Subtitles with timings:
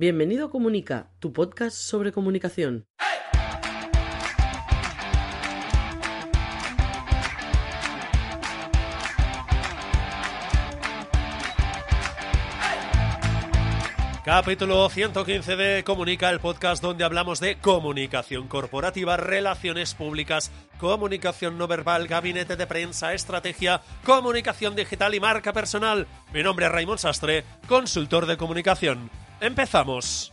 [0.00, 2.86] Bienvenido a Comunica, tu podcast sobre comunicación.
[14.24, 21.66] Capítulo 115 de Comunica, el podcast donde hablamos de comunicación corporativa, relaciones públicas, comunicación no
[21.66, 26.06] verbal, gabinete de prensa, estrategia, comunicación digital y marca personal.
[26.32, 29.10] Mi nombre es Raymond Sastre, consultor de comunicación.
[29.40, 30.32] Empezamos.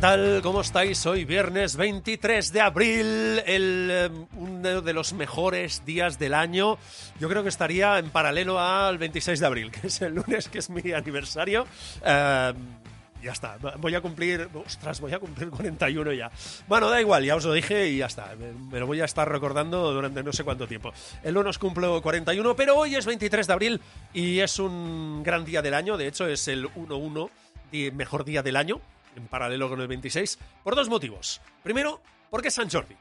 [0.00, 0.40] ¿Qué tal?
[0.42, 1.04] ¿Cómo estáis?
[1.04, 6.78] Hoy viernes 23 de abril, el, eh, uno de los mejores días del año.
[7.18, 10.60] Yo creo que estaría en paralelo al 26 de abril, que es el lunes, que
[10.60, 11.66] es mi aniversario.
[12.02, 12.54] Eh,
[13.22, 16.30] ya está, voy a cumplir, ostras, voy a cumplir 41 ya.
[16.66, 18.34] Bueno, da igual, ya os lo dije y ya está.
[18.70, 20.94] Me, lo voy a estar recordando durante no sé cuánto tiempo.
[21.22, 23.80] El lunes cumplo 41, pero hoy es 23 de abril
[24.14, 25.98] y es un gran día del año.
[25.98, 27.28] De hecho, es el 1-1,
[27.70, 28.80] y mejor día del año
[29.16, 31.40] en paralelo con el 26, por dos motivos.
[31.62, 32.96] Primero, porque es San Jordi.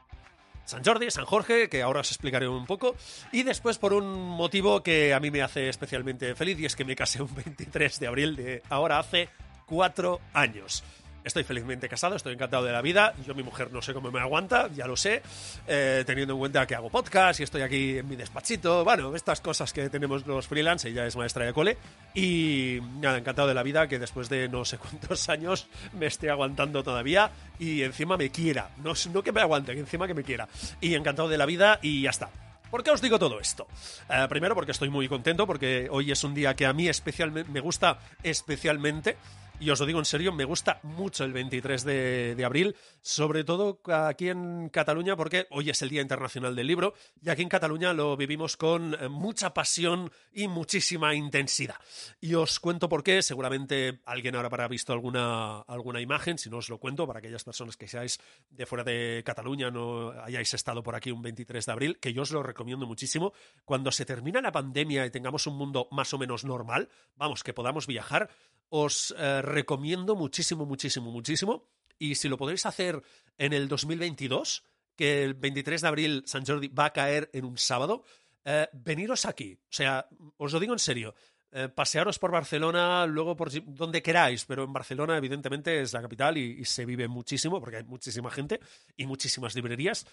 [0.65, 2.95] San Jordi, San Jorge, que ahora os explicaré un poco,
[3.31, 6.85] y después por un motivo que a mí me hace especialmente feliz, y es que
[6.85, 9.29] me casé un 23 de abril de ahora hace
[9.65, 10.83] cuatro años.
[11.29, 13.13] Estoy felizmente casado, estoy encantado de la vida.
[13.23, 15.21] Yo, mi mujer, no sé cómo me aguanta, ya lo sé,
[15.67, 18.83] eh, teniendo en cuenta que hago podcast y estoy aquí en mi despachito.
[18.83, 21.77] Bueno, estas cosas que tenemos los freelance, ella es maestra de cole.
[22.15, 26.31] Y nada, encantado de la vida que después de no sé cuántos años me esté
[26.31, 28.71] aguantando todavía y encima me quiera.
[28.83, 30.47] No, no que me aguante, encima que me quiera.
[30.81, 32.31] Y encantado de la vida y ya está.
[32.71, 33.67] ¿Por qué os digo todo esto?
[34.09, 37.51] Eh, primero porque estoy muy contento, porque hoy es un día que a mí especialmente
[37.51, 39.15] me gusta especialmente
[39.61, 43.81] y os lo digo en serio, me gusta mucho el 23 de, abril, sobre todo
[43.91, 47.91] aquí en Cataluña, porque hoy es el Día Internacional del Libro, y aquí en Cataluña
[47.91, 51.75] lo vivimos con eh, mucha pasión y muchísima intensidad.
[52.21, 56.57] Y os cuento por qué, seguramente alguien ahora habrá visto alguna, alguna imagen, si no
[56.57, 60.83] os lo cuento, para aquellas personas que seáis de fuera de Cataluña, no hayáis estado
[60.83, 63.33] por aquí un 23 de abril, que yo os lo recomiendo muchísimo.
[63.65, 66.87] Cuando se termina la pandemia y tengamos un mundo más o menos normal,
[67.17, 68.29] vamos, que podamos viajar,
[68.69, 71.69] os eh, recomiendo muchísimo, muchísimo, muchísimo.
[71.97, 73.01] Y si lo podéis hacer
[73.37, 74.63] en el 2022,
[74.95, 78.03] que el 23 de abril San Jordi va a caer en un sábado,
[78.45, 79.53] eh, veniros aquí.
[79.53, 81.13] O sea, os lo digo en serio.
[81.51, 86.37] Eh, pasearos por Barcelona, luego por donde queráis, pero en Barcelona evidentemente es la capital
[86.37, 88.59] y, y se vive muchísimo porque hay muchísima gente
[88.95, 90.05] y muchísimas librerías.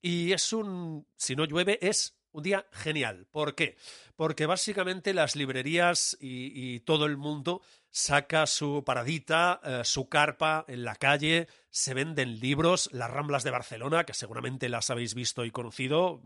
[0.00, 3.26] Y es un, si no llueve, es un día genial.
[3.30, 3.76] ¿Por qué?
[4.16, 10.84] Porque básicamente las librerías y, todo el mundo saca su paradita, eh, su carpa en
[10.84, 15.50] la calle, se venden libros, las Ramblas de Barcelona, que seguramente las habéis visto y
[15.50, 16.22] conocido.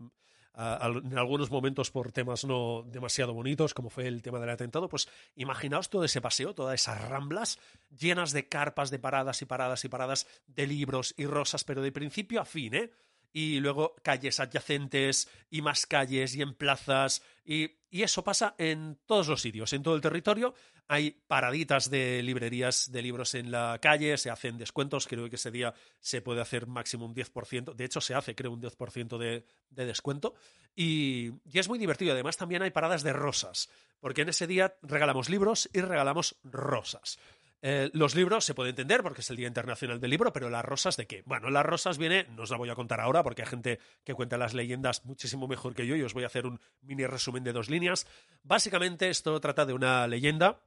[0.55, 4.87] Uh, en algunos momentos por temas no demasiado bonitos, como fue el tema del atentado,
[4.87, 7.57] pues imaginaos todo ese paseo, todas esas ramblas
[7.89, 11.91] llenas de carpas, de paradas y paradas y paradas, de libros y rosas, pero de
[11.91, 12.91] principio a fin, ¿eh?
[13.33, 18.99] Y luego calles adyacentes y más calles y en plazas y, y, eso pasa en
[19.05, 20.53] todos los sitios, en todo el territorio.
[20.87, 25.51] Hay paraditas de librerías de libros en la calle, se hacen descuentos, creo que ese
[25.51, 29.45] día se puede hacer máximo un 10%, de hecho se hace creo un 10% de,
[29.69, 30.35] de descuento
[30.75, 32.13] y, y es muy divertido.
[32.13, 33.69] Además también hay paradas de rosas,
[33.99, 37.17] porque en ese día regalamos libros y regalamos rosas.
[37.65, 40.65] Eh, los libros se puede entender porque es el Día Internacional del Libro, pero las
[40.65, 41.23] rosas de qué?
[41.25, 44.13] Bueno, las rosas viene, no os la voy a contar ahora porque hay gente que
[44.13, 47.41] cuenta las leyendas muchísimo mejor que yo y os voy a hacer un mini resumen
[47.45, 48.05] de dos líneas.
[48.43, 50.59] Básicamente esto trata de una leyenda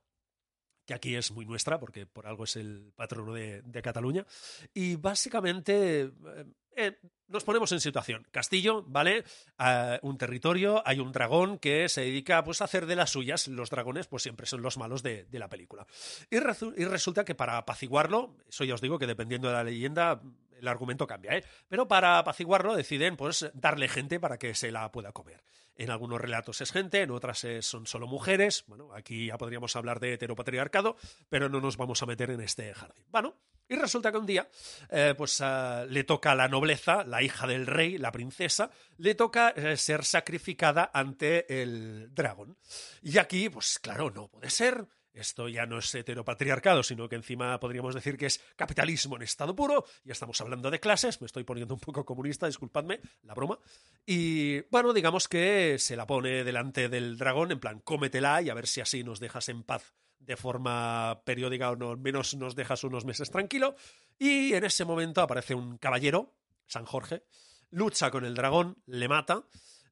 [0.87, 4.25] que aquí es muy nuestra, porque por algo es el patrono de, Cataluña.
[4.73, 6.11] Y básicamente eh,
[6.77, 8.27] eh, nos ponemos en situación.
[8.31, 9.25] Castillo, ¿vale?
[9.59, 13.49] Uh, un territorio, hay un dragón que se dedica pues, a hacer de las suyas.
[13.49, 15.87] Los dragones, pues siempre son los malos de, la película.
[16.31, 20.21] Y, resulta que para apaciguarlo, eso ya os digo que dependiendo de la leyenda,
[20.59, 21.45] el argumento cambia, ¿eh?
[21.69, 25.43] Pero para apaciguarlo deciden pues darle gente para que se la pueda comer.
[25.75, 28.65] En algunos relatos es gente, en otras son solo mujeres.
[28.67, 30.97] Bueno, aquí ya podríamos hablar de heteropatriarcado,
[31.29, 33.05] pero no nos vamos a meter en este jardín.
[33.11, 33.37] Bueno,
[33.69, 34.49] y resulta que un día,
[34.91, 39.15] eh, pues ah, le toca a la nobleza, la hija del rey, la princesa, le
[39.15, 42.57] toca eh, ser sacrificada ante el dragón.
[43.03, 44.87] Y aquí, pues claro, no puede ser.
[45.13, 49.57] Esto ya no es heteropatriarcado, sino que encima podríamos decir que es capitalismo en estado
[49.57, 49.87] puro.
[50.05, 53.59] Ya estamos hablando de clases, me estoy poniendo un poco comunista, disculpadme, la broma.
[54.05, 58.55] Y bueno, digamos que se la pone delante del dragón, en plan, cómetela y a
[58.55, 62.55] ver si así nos dejas en paz de forma periódica o no, al menos nos
[62.55, 63.77] dejas unos meses tranquilo.
[64.19, 66.35] Y en ese momento aparece un caballero,
[66.67, 67.25] San Jorge,
[67.71, 69.45] lucha con el dragón, le mata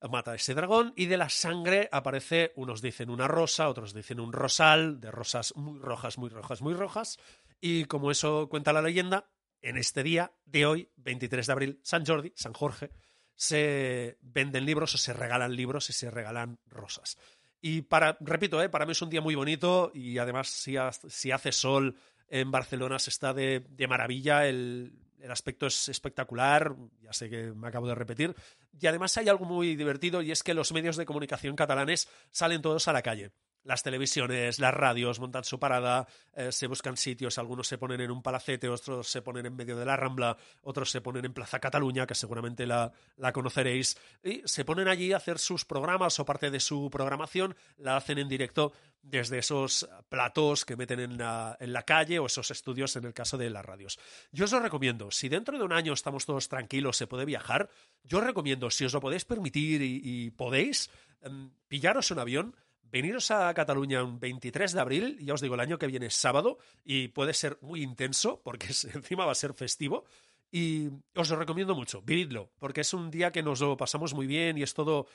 [0.08, 4.20] mata a ese dragón y de la sangre aparece, unos dicen una rosa, otros dicen
[4.20, 7.18] un rosal, de rosas muy rojas, muy rojas, muy rojas.
[7.60, 9.30] Y como eso cuenta la leyenda,
[9.62, 12.90] en este día de hoy, 23 de abril, San Jordi, San Jorge,
[13.34, 17.16] se venden libros o se regalan libros y se regalan rosas.
[17.66, 18.68] Y para, repito, ¿eh?
[18.68, 20.74] para mí es un día muy bonito y además si,
[21.08, 21.96] si hace sol
[22.28, 24.46] en Barcelona se está de, de maravilla.
[24.46, 28.36] El, el aspecto es espectacular, ya sé que me acabo de repetir,
[28.78, 32.60] y además hay algo muy divertido y es que los medios de comunicación catalanes salen
[32.60, 33.32] todos a la calle
[33.64, 38.10] las televisiones, las radios montan su parada, eh, se buscan sitios, algunos se ponen en
[38.10, 41.58] un palacete, otros se ponen en medio de la Rambla, otros se ponen en Plaza
[41.58, 42.92] Cataluña, que seguramente la,
[43.32, 47.96] conoceréis, y se ponen allí a hacer sus programas o parte de su programación, la
[47.96, 48.72] hacen en directo
[49.02, 53.12] desde esos platós que meten en la, en la calle o esos estudios en el
[53.12, 53.98] caso de las radios.
[54.32, 57.68] Yo os lo recomiendo, si dentro de un año estamos todos tranquilos, se puede viajar,
[58.02, 60.90] yo os recomiendo, si os lo podéis permitir y, podéis,
[61.22, 62.56] em, pillaros un avión,
[62.94, 66.14] veniros a Cataluña un 23 de abril, ya os digo, el año que viene es
[66.14, 70.04] sábado y puede ser muy intenso porque encima va a ser festivo.
[70.52, 74.28] Y os lo recomiendo mucho, vividlo, porque es un día que nos lo pasamos muy
[74.28, 75.08] bien y es todo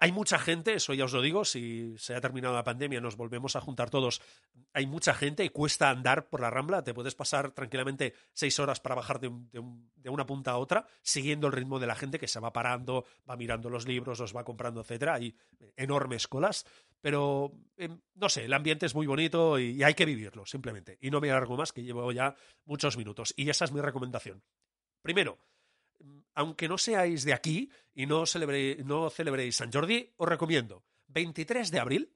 [0.00, 3.16] hay mucha gente, eso ya os lo digo, si se ha terminado la pandemia, nos
[3.16, 4.22] volvemos a juntar todos.
[4.72, 6.82] Hay mucha gente y cuesta andar por la rambla.
[6.82, 9.28] Te puedes pasar tranquilamente seis horas para bajar de,
[10.08, 13.36] una punta a otra, siguiendo el ritmo de la gente que se va parando, va
[13.36, 15.14] mirando los libros, los va comprando, etcétera.
[15.14, 15.36] Hay
[15.76, 16.64] enormes colas,
[17.00, 20.98] pero em, no sé, el ambiente es muy bonito y, hay que vivirlo, simplemente.
[21.00, 23.34] Y no me alargo más, que llevo ya muchos minutos.
[23.36, 24.42] Y esa es mi recomendación.
[25.02, 25.38] Primero,
[26.34, 28.24] aunque no seáis de aquí y no,
[28.84, 32.12] no celebréis San Jordi, os recomiendo 23 de abril,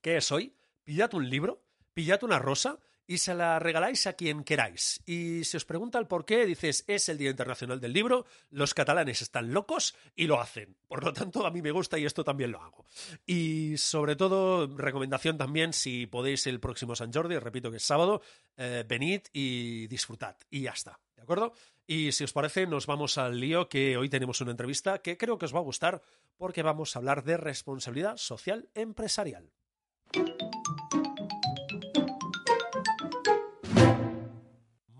[0.00, 2.78] que es hoy, pillad un libro, pillad una rosa
[3.10, 5.02] y se la regaláis a quien queráis.
[5.04, 8.72] Y si os pregunta el por qué, dices, es el Día Internacional del Libro, los
[8.72, 10.76] catalanes están locos y lo hacen.
[10.86, 12.86] Por lo tanto, a mí me gusta y esto también lo hago.
[13.26, 18.22] Y sobre todo, recomendación también, si podéis el próximo San Jordi, repito que es sábado,
[18.56, 20.36] eh, venid y disfrutad.
[20.48, 21.52] Y ya está, ¿de acuerdo?
[21.88, 25.36] Y si os parece, nos vamos al lío que hoy tenemos una entrevista que creo
[25.36, 26.00] que os va a gustar
[26.36, 29.50] porque vamos a hablar de responsabilidad social empresarial.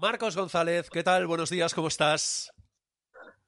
[0.01, 1.27] Marcos González, ¿qué tal?
[1.27, 2.55] Buenos días, ¿cómo estás?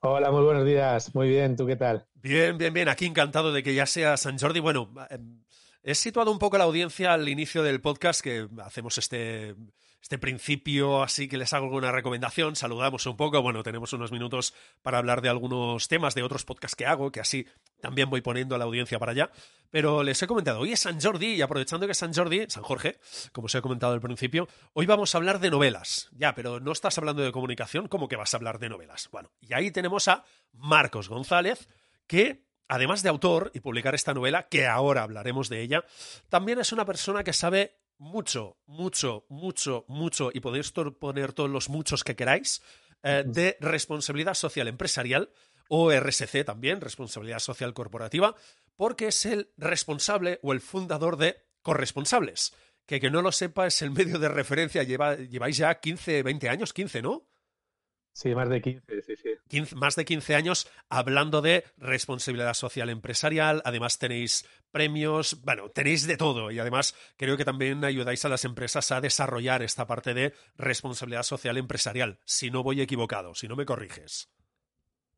[0.00, 1.14] Hola, muy buenos días.
[1.14, 2.06] Muy bien, ¿tú qué tal?
[2.12, 2.90] Bien, bien, bien.
[2.90, 4.60] Aquí encantado de que ya sea San Jordi.
[4.60, 5.42] Bueno, em,
[5.82, 9.54] he situado un poco la audiencia al inicio del podcast que hacemos este
[10.02, 14.52] este principio, así que les hago alguna recomendación, saludamos un poco, bueno, tenemos unos minutos
[14.82, 17.46] para hablar de algunos temas de otros podcasts que hago, que así
[17.80, 19.30] también voy poniendo a la audiencia para allá,
[19.70, 22.64] pero les he comentado, hoy es San Jordi y aprovechando que es San Jordi, San
[22.64, 22.98] Jorge,
[23.30, 26.72] como os he comentado al principio, hoy vamos a hablar de novelas, ya, pero no
[26.72, 29.08] estás hablando de comunicación, ¿cómo que vas a hablar de novelas?
[29.12, 31.68] Bueno, y ahí tenemos a Marcos González,
[32.08, 35.84] que además de autor y publicar esta novela, que ahora hablaremos de ella,
[36.28, 41.68] también es una persona que sabe mucho, mucho, mucho, mucho, y podéis poner todos los
[41.68, 42.60] muchos que queráis,
[43.04, 45.30] eh, de responsabilidad social empresarial,
[45.68, 48.34] o RSC también, responsabilidad social corporativa,
[48.76, 52.52] porque es el responsable o el fundador de Corresponsables,
[52.86, 56.72] que que no lo sepa es el medio de referencia, lleváis ya 15, 20 años,
[56.72, 57.28] 15, ¿no?
[58.14, 59.74] Sí, más de 15, sí, sí.
[59.74, 63.62] más de 15 años hablando de responsabilidad social empresarial.
[63.64, 66.50] Además, tenéis premios, bueno, tenéis de todo.
[66.50, 71.22] Y además, creo que también ayudáis a las empresas a desarrollar esta parte de responsabilidad
[71.22, 72.18] social empresarial.
[72.26, 74.28] Si no voy equivocado, si no me corriges.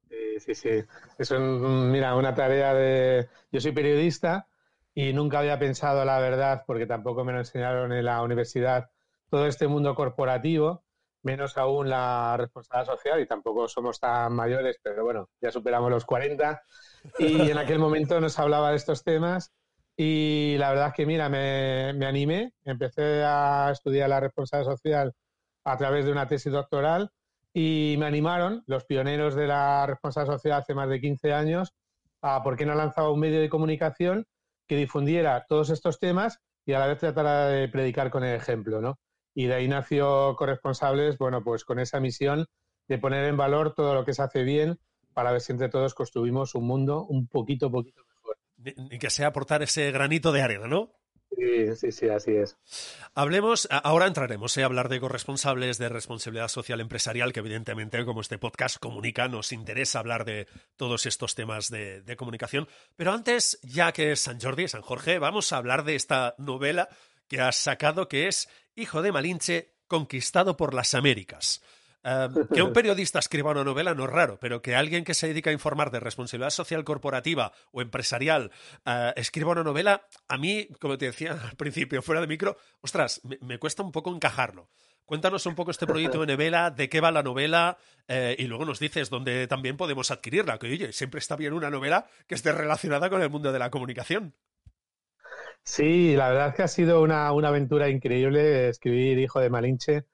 [0.08, 0.84] Sí, sí, sí.
[1.18, 3.28] Es, mira, una tarea de.
[3.50, 4.46] Yo soy periodista
[4.94, 8.90] y nunca había pensado, la verdad, porque tampoco me lo enseñaron en la universidad,
[9.30, 10.83] todo este mundo corporativo
[11.24, 16.04] menos aún la responsabilidad social y tampoco somos tan mayores, pero bueno, ya superamos los
[16.04, 16.62] 40
[17.18, 19.52] y en aquel momento nos hablaba de estos temas
[19.96, 25.12] y la verdad es que mira, me, me animé, empecé a estudiar la responsabilidad social
[25.64, 27.10] a través de una tesis doctoral
[27.52, 31.72] y me animaron, los pioneros de la responsabilidad social hace más de 15 años,
[32.20, 34.26] a por qué no lanzaba un medio de comunicación
[34.66, 38.80] que difundiera todos estos temas y a la vez tratara de predicar con el ejemplo,
[38.80, 38.98] ¿no?
[39.34, 42.46] Y de ahí nació Corresponsables, bueno, pues con esa misión
[42.88, 44.78] de poner en valor todo lo que se hace bien
[45.12, 48.38] para ver si entre todos construimos un mundo un poquito, poquito mejor.
[48.90, 50.92] Y que sea aportar ese granito de arena, ¿no?
[51.36, 52.56] Sí, sí, sí, así es.
[53.14, 54.62] Hablemos, ahora entraremos ¿eh?
[54.62, 59.52] a hablar de corresponsables, de responsabilidad social empresarial, que evidentemente, como este podcast comunica, nos
[59.52, 62.68] interesa hablar de todos estos temas de, de comunicación.
[62.96, 66.88] Pero antes, ya que es San Jordi, San Jorge, vamos a hablar de esta novela
[67.28, 71.62] que has sacado, que es Hijo de Malinche, conquistado por las Américas.
[72.04, 75.26] Em, que un periodista escriba una novela no es raro, pero que alguien que se
[75.26, 78.50] dedica a informar de responsabilidad social corporativa o empresarial
[78.84, 83.22] eh, escriba una novela, a mí, como te decía al principio, fuera de micro, ostras,
[83.40, 84.68] me, cuesta un poco encajarlo.
[85.06, 87.76] Cuéntanos un poco este proyecto de novela, de qué va la novela,
[88.08, 91.70] eh, y luego nos dices dónde también podemos adquirirla, que oye, siempre está bien una
[91.70, 94.34] novela que esté relacionada con el mundo de la comunicación.
[95.64, 100.04] Sí, la verdad es que ha sido una, una aventura increíble escribir Hijo de Malinche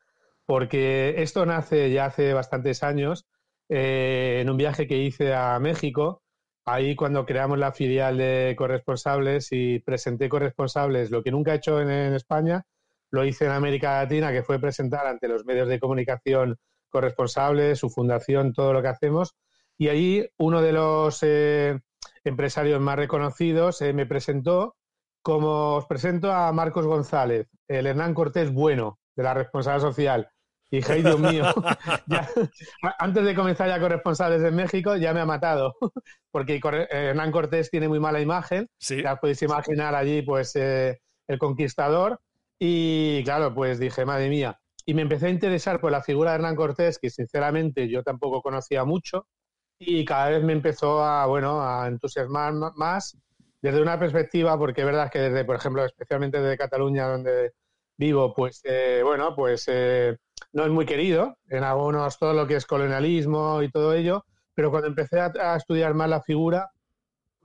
[0.47, 3.26] porque esto nace ya hace bastantes años
[3.69, 6.23] eh, en un viaje que hice a México.
[6.64, 11.80] Ahí cuando creamos la filial de corresponsables y presenté corresponsables, lo que nunca he hecho
[11.80, 12.64] en, España,
[13.11, 17.90] lo hice en América Latina, que fue presentar ante los medios de comunicación corresponsables, su
[17.90, 19.37] fundación, todo lo que hacemos.
[19.78, 21.78] Y allí uno de los eh,
[22.25, 24.75] empresarios más reconocidos eh, me presentó
[25.23, 30.31] como os presento a Marcos González, el Hernán Cortés bueno de la responsabilidad social.
[30.73, 31.45] Y ay Dios mío,
[33.00, 35.75] antes de comenzar ya corresponsales en México, ya me ha matado,
[36.31, 41.39] porque eh, Hernán Cortés tiene muy mala imagen, ya podéis imaginar allí pues eh, el
[41.39, 42.21] conquistador,
[42.57, 46.37] y claro, pues dije, madre mía, y me empecé a interesar por la figura de
[46.37, 49.27] Hernán Cortés, que sinceramente yo tampoco conocía mucho,
[49.77, 53.19] y cada vez me empezó a, bueno, a entusiasmar más
[53.62, 57.52] desde una perspectiva, porque es verdad que desde, por ejemplo, especialmente desde Cataluña, donde
[57.97, 59.69] vivo, pues, eh, bueno, pues
[60.52, 64.25] no es muy querido en algunos todo lo que es colonialismo y todo ello,
[64.55, 66.71] pero cuando empecé a, estudiar más la figura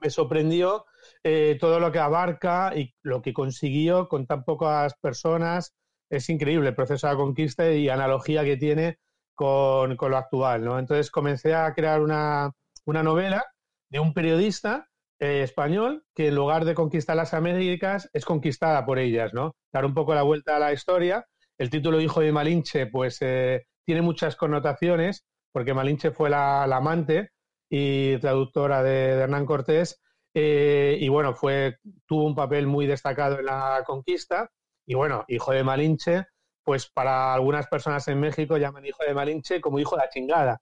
[0.01, 0.85] me sorprendió
[1.23, 5.73] eh, todo lo que abarca y lo que consiguió con tan pocas personas.
[6.09, 8.99] Es increíble el proceso de conquista y analogía que tiene
[9.33, 10.63] con, lo actual.
[10.63, 10.77] ¿no?
[10.77, 12.51] Entonces comencé a crear una,
[12.85, 13.45] novela
[13.89, 18.99] de un periodista eh, español que en lugar de conquistar las Américas es conquistada por
[18.99, 19.55] ellas, ¿no?
[19.71, 21.25] Dar un poco la vuelta a la historia
[21.57, 27.31] el título Hijo de Malinche, pues eh, tiene muchas connotaciones, porque Malinche fue la, amante
[27.69, 30.01] y traductora de, Hernán Cortés,
[30.33, 34.49] eh, y bueno, fue, tuvo un papel muy destacado en la conquista,
[34.85, 36.25] y bueno, Hijo de Malinche,
[36.63, 40.61] pues para algunas personas en México llaman Hijo de Malinche como Hijo de la chingada,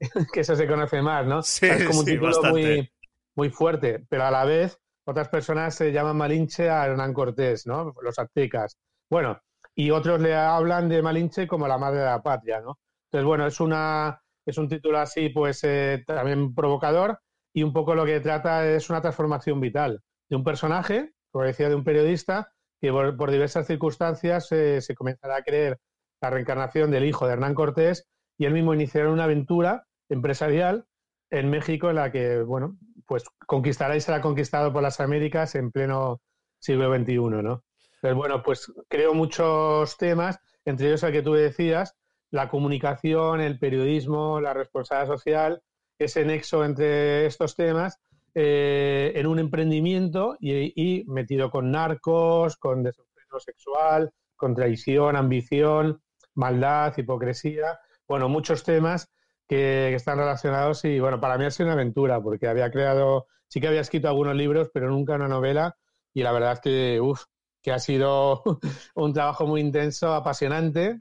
[0.32, 1.42] que eso se conoce más, ¿no?
[1.42, 2.90] Sí, es como un título muy,
[3.36, 7.94] muy fuerte, pero a la vez otras personas se llaman Malinche a Hernán Cortés, ¿no?
[8.02, 8.78] Los aztecas.
[9.10, 9.40] Bueno,
[9.74, 12.78] y otros le hablan de Malinche como la madre de la patria, ¿no?
[13.06, 17.18] Entonces, bueno, es, una, es un título así, pues eh, también provocador
[17.52, 21.68] y un poco lo que trata es una transformación vital de un personaje, como decía,
[21.68, 25.78] de un periodista, que por, diversas circunstancias eh, se comenzará a creer
[26.20, 30.86] la reencarnación del hijo de Hernán Cortés y él mismo iniciará una aventura empresarial
[31.30, 32.76] en México en la que, bueno,
[33.06, 36.20] pues conquistará y será conquistado por las Américas en pleno
[36.58, 37.64] siglo XXI, ¿no?
[37.96, 41.94] Entonces, bueno, pues creo muchos temas, entre ellos el que tú decías,
[42.30, 45.62] la comunicación, el periodismo, la responsabilidad social,
[45.98, 47.98] ese nexo entre estos temas
[48.34, 56.02] eh, en un emprendimiento y, metido con narcos, con desenfreno sexual, con traición, ambición,
[56.34, 59.13] maldad, hipocresía, bueno, muchos temas
[59.48, 63.60] que, están relacionados y bueno, para mí ha sido una aventura porque había creado, sí
[63.60, 65.76] que había escrito algunos libros, pero nunca una novela
[66.12, 67.24] y la verdad es que, uff,
[67.62, 68.42] que ha sido
[68.94, 71.00] un trabajo muy intenso, apasionante,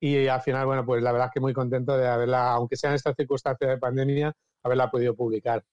[0.00, 2.94] y al final, bueno, pues la verdad es que muy contento de haberla, aunque sean
[2.94, 4.32] estas circunstancias de pandemia,
[4.62, 5.64] haberla podido publicar.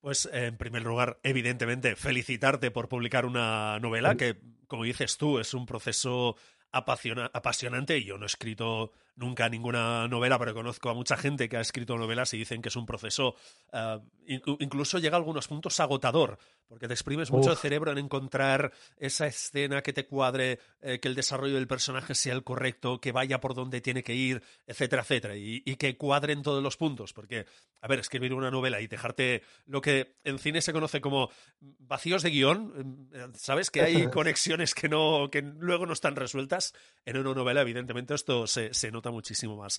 [0.00, 5.54] Pues en primer lugar, evidentemente, felicitarte por publicar una novela que, como dices tú, es
[5.54, 6.36] un proceso
[6.70, 8.04] apasionante.
[8.04, 11.96] Yo no he escrito nunca ninguna novela, pero conozco a mucha gente que ha escrito
[11.96, 13.36] novelas y dicen que es un proceso,
[13.72, 18.72] eh, incluso llega a algunos puntos agotador, porque te exprimes mucho el cerebro en encontrar
[18.96, 23.12] esa escena que te cuadre, eh, que el desarrollo del personaje sea el correcto, que
[23.12, 27.12] vaya por donde tiene que ir, etcétera, etcétera, y, y que cuadren todos los puntos,
[27.12, 27.46] porque,
[27.80, 31.30] a ver, escribir una novela y dejarte lo que en cine se conoce como
[31.60, 36.74] vacíos de guion, eh, sabes que hay conexiones que no, que luego no están resueltas,
[37.04, 39.78] en una novela evidentemente esto se, se nota muchísimo más.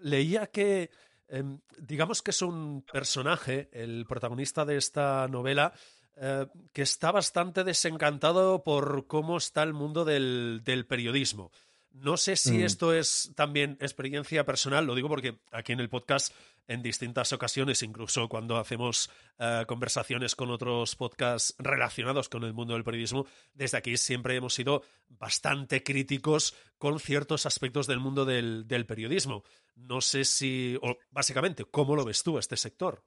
[0.00, 0.90] leía que,
[1.28, 5.72] em, digamos que es un personaje, el protagonista de esta novela,
[6.16, 11.50] eh, que está bastante desencantado por cómo está el mundo del periodismo.
[11.92, 12.64] No sé si mm.
[12.64, 16.34] esto es también experiencia personal, lo digo porque aquí en el podcast
[16.68, 22.74] en distintas ocasiones, incluso cuando hacemos eh, conversaciones con otros podcasts relacionados con el mundo
[22.74, 28.66] del periodismo, desde aquí siempre hemos sido bastante críticos con ciertos aspectos del mundo del,
[28.86, 29.44] periodismo.
[29.74, 33.04] No sé si, o básicamente, ¿cómo lo ves tú este sector?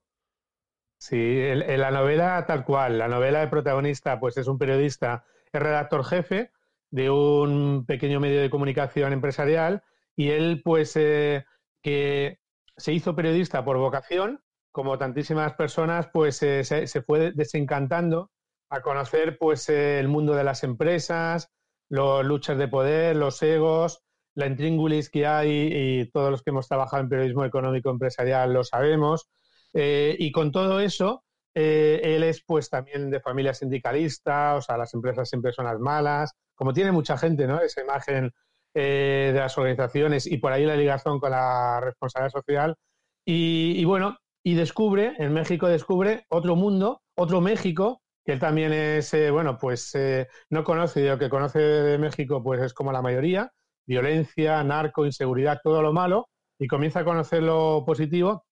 [0.98, 5.62] Sí, en, la novela tal cual, la novela de protagonista pues es un periodista, es
[5.62, 6.51] redactor jefe,
[6.96, 9.84] de un pequeño medio de comunicación empresarial
[10.16, 11.44] y él pues eh,
[11.82, 12.40] que
[12.78, 18.32] se hizo periodista por vocación, como tantísimas personas, pues eh, se, fue desencantando
[18.70, 21.52] a conocer pues eh, el mundo de las empresas,
[21.90, 24.02] los luchas de poder, los egos,
[24.34, 28.64] la intríngulis que hay y todos los que hemos trabajado en periodismo económico empresarial lo
[28.64, 29.28] sabemos.
[29.74, 31.25] y con todo eso,
[31.56, 36.34] él es pues también de familia sindicalista, o sea, las empresas siempre son las malas,
[36.54, 37.62] como tiene mucha gente, ¿no?
[37.62, 38.32] Esa imagen
[38.78, 42.76] eh, de las organizaciones y por ahí la ligación con la responsabilidad social.
[43.26, 49.14] Y, bueno, y descubre, en México descubre otro mundo, otro México, que él también es,
[49.14, 52.92] eh, bueno, pues eh, no conoce, y lo que conoce de México, pues es como
[52.92, 53.52] la mayoría,
[53.88, 56.28] violencia, narco, inseguridad, todo lo malo,
[56.60, 58.45] y comienza a conocer lo positivo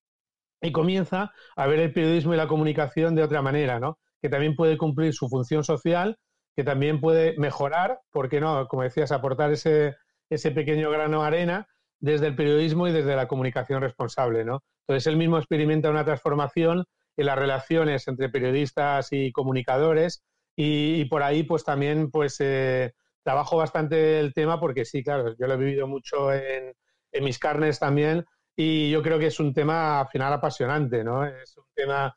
[0.64, 3.98] y comienza a ver el periodismo y la comunicación de otra manera, ¿no?
[4.20, 6.18] Que también puede cumplir su función social
[6.56, 8.66] que también puede mejorar, ¿por qué no?
[8.68, 9.96] Como decías, aportar ese,
[10.30, 11.68] ese pequeño grano de arena
[11.98, 14.62] desde el periodismo y desde la comunicación responsable, ¿no?
[14.86, 16.84] Entonces él mismo experimenta una transformación
[17.16, 20.24] en las relaciones entre periodistas y comunicadores
[20.56, 22.92] y, por ahí pues también pues eh,
[23.22, 26.74] trabajo bastante el tema porque sí, claro, yo lo he vivido mucho en,
[27.12, 28.24] en mis carnes también
[28.56, 31.24] y yo creo que es un tema al final apasionante, ¿no?
[31.24, 32.14] Es un tema,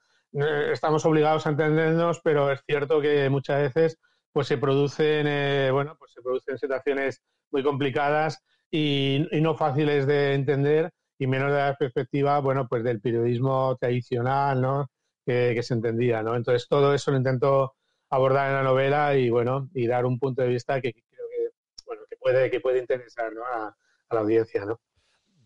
[0.71, 3.97] estamos obligados a entendernos, pero es cierto que muchas veces
[4.31, 10.35] pues se producen, eh, bueno, pues se producen situaciones muy complicadas y, no fáciles de
[10.35, 14.91] entender y menos de la perspectiva, bueno, pues del periodismo tradicional, ¿no?
[15.25, 16.35] Que, se entendía, ¿no?
[16.35, 17.73] Entonces todo eso lo intento
[18.11, 21.49] abordar en la novela y, bueno, y dar un punto de vista que creo que,
[21.85, 23.75] bueno, que puede, que puede interesar, a,
[24.11, 24.79] la audiencia, ¿no?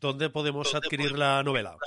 [0.01, 1.77] ¿Dónde podemos adquirir la novela?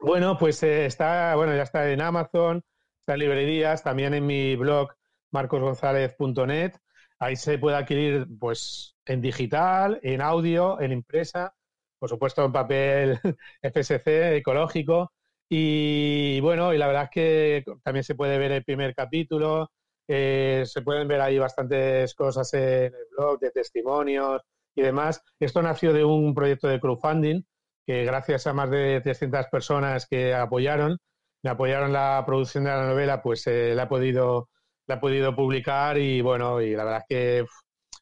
[0.00, 2.64] Bueno, pues eh, está, bueno, ya está en Amazon,
[2.98, 4.92] está en librerías, también en mi blog
[5.30, 6.72] marcosgonzalez.net.
[7.20, 11.54] Ahí se puede adquirir pues en digital, en audio, en impresa,
[12.00, 13.20] por supuesto en papel
[13.62, 15.12] FSC ecológico.
[15.48, 19.70] Y bueno, y la verdad es que también se puede ver el primer capítulo,
[20.08, 24.42] eh, se pueden ver ahí bastantes cosas en el blog de testimonios
[24.74, 25.22] y demás.
[25.40, 27.42] Esto nació de un proyecto de crowdfunding
[27.86, 30.98] que gracias a más de 300 personas que apoyaron,
[31.42, 34.48] me apoyaron la producción de la novela, pues eh, la ha podido
[34.86, 37.46] la he podido publicar y bueno, y la verdad es que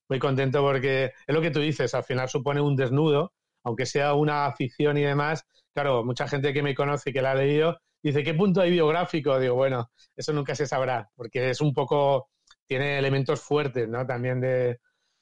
[0.08, 3.32] muy contento porque es lo que tú dices, al final supone un desnudo,
[3.64, 5.44] aunque sea una afición y demás.
[5.74, 8.70] Claro, mucha gente que me conoce y que la ha leído dice, ¿qué punto hay
[8.70, 9.38] biográfico?
[9.38, 12.30] Digo, bueno, eso nunca se sabrá, porque es un poco,
[12.66, 14.06] tiene elementos fuertes, ¿no?
[14.06, 14.78] También de,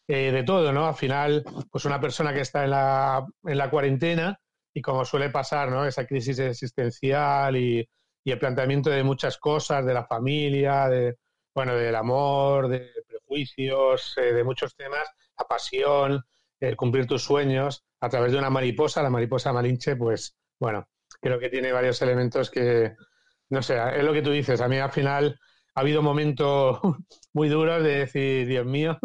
[0.09, 0.87] eh, de todo, ¿no?
[0.87, 4.39] Al final, pues una persona que está en la, en la cuarentena
[4.75, 5.87] y como suele pasar, ¿no?
[5.87, 7.89] Esa crisis existencial y,
[8.25, 11.17] y el planteamiento de muchas cosas, de la familia, de,
[11.55, 16.25] bueno, del amor, de prejuicios, eh, de muchos temas, la pasión,
[16.61, 20.89] el cumplir tus sueños a través de una mariposa, la mariposa malinche, pues bueno,
[21.21, 22.95] creo que tiene varios elementos que,
[23.51, 25.39] no sé, es lo que tú dices, a mí al final
[25.75, 26.81] ha habido momentos
[27.33, 28.99] muy duros de decir, Dios mío,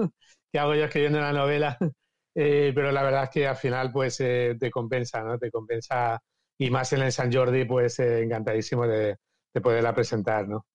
[0.54, 1.78] ¿qué hago yo escribiendo una novela?
[2.36, 5.38] Eh, pero la verdad es que al final pues eh, te compensa, ¿no?
[5.38, 6.20] Te compensa
[6.58, 9.18] y más en el San Jordi pues encantadísimo de,
[9.54, 10.66] de poderla presentar, ¿no?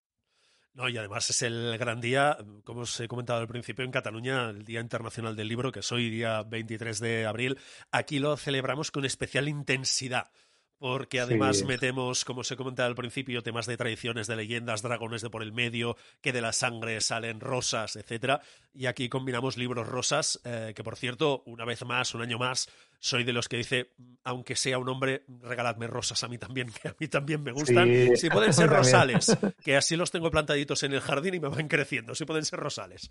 [0.73, 4.51] No, y además es el gran día, como os he comentado al principio, en Cataluña,
[4.51, 7.59] el Día Internacional del Libro, que es hoy día 23 de abril.
[7.91, 10.31] Aquí lo celebramos con especial intensidad
[10.79, 15.31] porque además metemos, como se comentaba al principio, temas de tradiciones, de leyendas, dragones de
[15.31, 18.41] por el medio, que de la sangre salen rosas, etcétera.
[18.75, 22.69] Y aquí combinamos libros rosas, eh, que por cierto, una vez más, un año más,
[23.01, 23.93] soy de los que dice,
[24.25, 28.17] aunque sea un hombre, regaladme rosas a mí también, que a mí también me gustan.
[28.17, 31.69] Si pueden ser rosales, que así los tengo plantaditos en el jardín y me van
[31.69, 33.11] creciendo, si pueden ser rosales.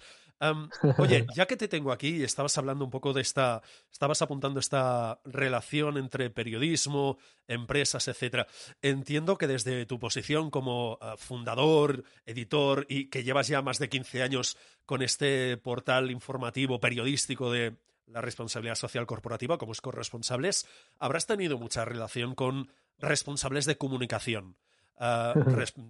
[0.97, 4.60] oye, ya que te tengo aquí y estabas hablando un poco de esta, estabas apuntando
[4.60, 8.47] esta relación entre periodismo, empresas, etcétera.
[8.82, 13.89] Entiendo que desde tu posición como eh, fundador, editor y que llevas ya más de
[13.89, 20.65] 15 años con este portal informativo periodístico de la responsabilidad social corporativa, como es corresponsables,
[21.00, 24.58] habrás tenido mucha relación con responsables de comunicación,
[25.00, 25.34] uh,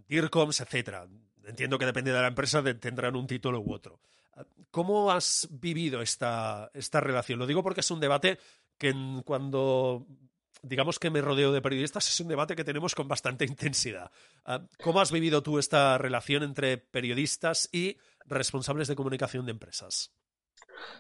[0.08, 1.08] DIRCOMs, etcétera.
[1.46, 4.02] Entiendo que depende de la empresa, tendrán un título u otro.
[4.72, 7.40] ¿Cómo has vivido esta, esta relación?
[7.40, 8.38] Lo digo porque es un debate
[8.78, 8.94] que
[9.26, 10.06] cuando
[10.62, 14.12] digamos que me rodeo de periodistas, es un debate que tenemos con bastante intensidad.
[14.46, 20.12] Ah, ¿Cómo has vivido tú esta relación entre periodistas y responsables de comunicación de empresas?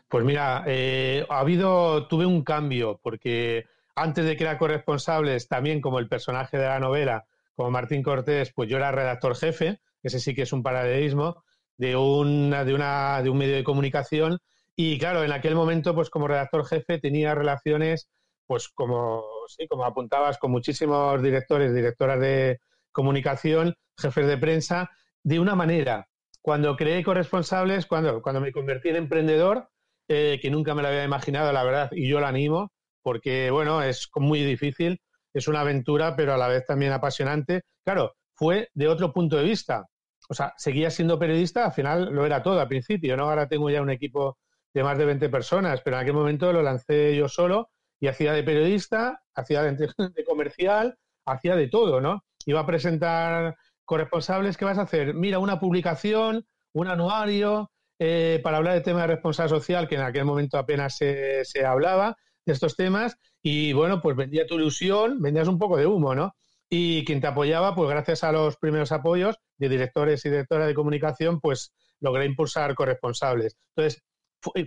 [0.08, 5.82] Pues mira, eh, ha habido, tuve un cambio, porque antes de que era corresponsables, también
[5.82, 10.20] como el personaje de la novela, como Martín Cortés, pues yo era redactor jefe, ese
[10.20, 11.44] sí que es un paralelismo,
[11.78, 14.40] de, una, de, una, de un medio de comunicación.
[14.76, 18.08] Y claro, en aquel momento, pues como redactor jefe tenía relaciones
[18.48, 22.60] pues como, sí, como apuntabas, con muchísimos directores, directoras de
[22.92, 24.90] comunicación, jefes de prensa,
[25.22, 26.08] de una manera.
[26.42, 29.70] Cuando creé corresponsables, cuando, cuando me convertí en emprendedor,
[30.08, 32.72] eh, que nunca me lo había imaginado, la verdad, y yo lo animo,
[33.02, 35.02] porque, bueno, es muy difícil,
[35.34, 37.62] es una aventura, pero a la vez también apasionante.
[37.84, 39.86] Claro, fue de otro punto de vista.
[40.30, 43.30] O sea, seguía siendo periodista, al final lo era todo al principio, ¿no?
[43.30, 44.38] Ahora tengo ya un equipo
[44.74, 47.70] de más de 20 personas, pero en aquel momento lo lancé yo solo
[48.00, 49.94] y hacía de periodista, hacía de,
[50.28, 52.24] comercial, hacía de todo, ¿no?
[52.46, 53.56] Iba a presentar
[53.88, 55.14] corresponsables, ¿qué vas a hacer?
[55.16, 60.02] Mira, una publicación, un anuario, eh, para hablar de tema de responsabilidad social, que en
[60.02, 65.22] aquel momento apenas se, se, hablaba de estos temas, y bueno, pues vendía tu ilusión,
[65.22, 66.36] vendías un poco de humo, ¿no?
[66.70, 70.76] Y quien te apoyaba, pues gracias a los primeros apoyos de directores y directoras de
[70.76, 73.56] comunicación, pues logré impulsar corresponsables.
[73.76, 74.04] Entonces,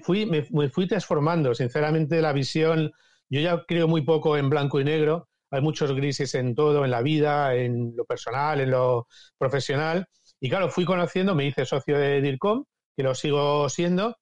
[0.02, 2.90] fui, me, me fui transformando, sinceramente, la visión
[3.30, 6.90] yo ya creo muy poco en blanco y negro, hay muchos grises en todo, en
[6.90, 9.06] la vida, en lo personal, en lo
[9.38, 10.06] profesional.
[10.40, 12.64] Y claro, fui conociendo, me hice socio de DIRCOM,
[12.96, 14.16] que lo sigo siendo,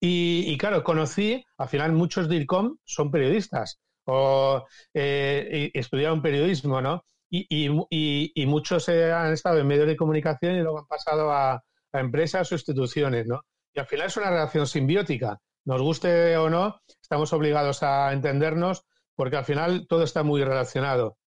[0.00, 7.06] y, claro, conocí, al final muchos DIRCOM son periodistas o eh, estudiaron periodismo, ¿no?
[7.30, 12.00] Y, y, muchos han estado en medios de comunicación y luego han pasado a, a
[12.00, 13.40] empresas o instituciones, ¿no?
[13.72, 18.84] Y al final es una relación simbiótica nos guste o no, estamos obligados a entendernos
[19.16, 21.18] porque al final todo está muy relacionado.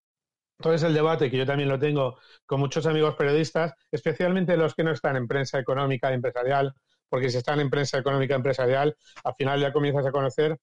[0.58, 4.82] Entonces el debate, que yo también lo tengo con muchos amigos periodistas, especialmente los que
[4.82, 6.74] no están en prensa económica empresarial,
[7.08, 10.58] porque si están en prensa económica empresarial, al final ya comienzas a conocer,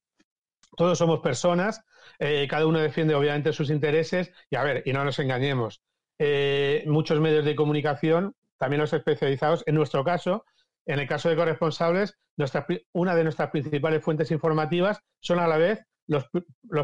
[0.76, 1.82] todos somos personas,
[2.20, 5.82] eh, cada uno defiende obviamente sus intereses, y a ver, y no nos engañemos,
[6.20, 10.44] eh, muchos medios de comunicación, también los especializados, en nuestro caso,
[10.86, 12.18] en el caso de corresponsables,
[12.94, 16.26] una de nuestras principales fuentes informativas son a la vez los,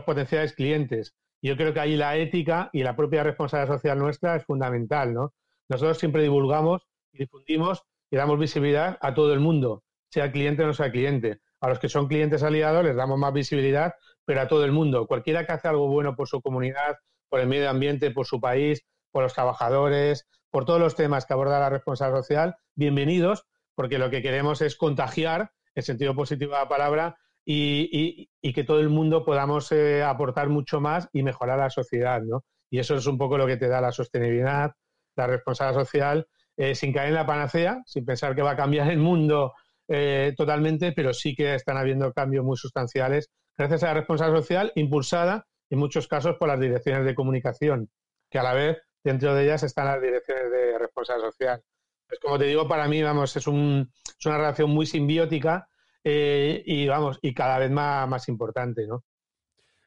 [0.03, 1.15] potenciales clientes.
[1.41, 5.33] Yo creo que ahí la ética y la propia responsabilidad social nuestra es fundamental, ¿no?
[5.69, 10.67] Nosotros siempre divulgamos y difundimos y damos visibilidad a todo el mundo, sea cliente o
[10.67, 11.39] no sea cliente.
[11.61, 13.93] A los que son clientes aliados les damos más visibilidad,
[14.25, 15.07] pero a todo el mundo.
[15.07, 16.97] Cualquiera que hace algo bueno por su comunidad,
[17.29, 21.33] por el medio ambiente, por su país, por los trabajadores, por todos los temas que
[21.33, 26.59] aborda la responsabilidad social, bienvenidos, porque lo que queremos es contagiar, en sentido positivo de
[26.59, 31.69] la palabra, y, que todo el mundo podamos eh, aportar mucho más y mejorar la
[31.69, 32.43] sociedad, ¿no?
[32.69, 34.71] Y eso es un poco lo que te da la sostenibilidad,
[35.15, 36.27] la responsabilidad social,
[36.57, 39.53] eh, sin caer en la panacea, sin pensar que va a cambiar el mundo
[39.87, 44.71] eh, totalmente, pero sí que están habiendo cambios muy sustanciales gracias a la responsabilidad social
[44.75, 47.89] impulsada en muchos casos por las direcciones de comunicación,
[48.29, 51.63] que a la vez dentro de ellas están las direcciones de responsabilidad social.
[52.07, 55.67] Pues como te digo, para mí, vamos, es, un, es una relación muy simbiótica
[56.03, 59.03] eh, y, vamos, y cada vez más, más importante, ¿no?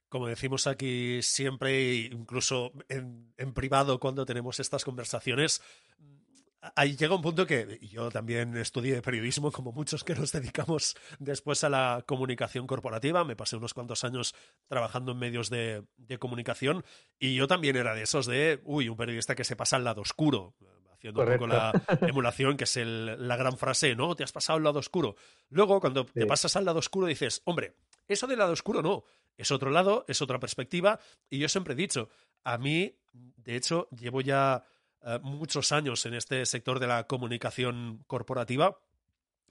[0.09, 5.61] Como decimos aquí siempre, incluso en, en privado cuando tenemos estas conversaciones,
[6.77, 11.65] ahí llega un punto que yo también estudié periodismo, como muchos que nos dedicamos después
[11.65, 13.25] a la comunicación corporativa.
[13.25, 14.35] Me pasé unos cuantos años
[14.69, 16.85] trabajando en medios de, de, comunicación
[17.19, 20.01] y yo también era de esos de, uy, un periodista que se pasa al lado
[20.03, 20.55] oscuro
[21.05, 21.73] haciendo un poco la
[22.09, 24.15] emulación, que es la gran frase, ¿no?
[24.17, 25.17] Te has pasado al lado oscuro.
[25.51, 27.77] Luego, cuando te pasas al lado oscuro, dices, hombre,
[28.09, 29.05] eso del lado oscuro no,
[29.37, 30.99] es otro lado, es otra perspectiva.
[31.29, 32.09] Y yo siempre he dicho,
[32.43, 34.65] a mí, de hecho, llevo ya
[35.05, 38.79] eh, muchos años en este sector de la comunicación corporativa.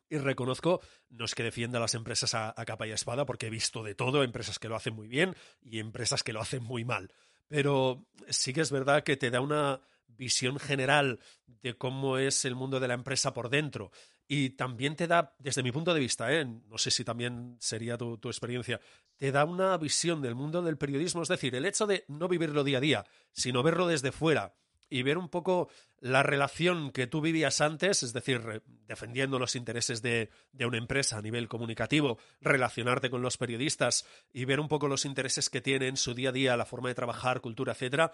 [0.09, 3.49] Y reconozco, no es que defienda a las empresas a, capa y espada, porque he
[3.49, 6.85] visto de todo, empresas que lo hacen muy bien y empresas que lo hacen muy
[6.85, 7.11] mal.
[7.47, 9.81] Pero sí que es verdad que te da una,
[10.17, 13.91] visión general de cómo es el mundo de la empresa por dentro.
[14.27, 16.45] Y también te da, desde mi punto de vista, ¿eh?
[16.45, 18.79] no sé si también sería tu, tu, experiencia,
[19.17, 22.63] te da una visión del mundo del periodismo, es decir, el hecho de no vivirlo
[22.63, 24.55] día a día, sino verlo desde fuera
[24.93, 25.69] y ver un poco
[26.01, 31.17] la relación que tú vivías antes, es decir, defendiendo los intereses de, de, una empresa
[31.17, 35.88] a nivel comunicativo, relacionarte con los periodistas y ver un poco los intereses que tiene
[35.88, 38.12] en su día a día, la forma de trabajar, cultura, etcétera,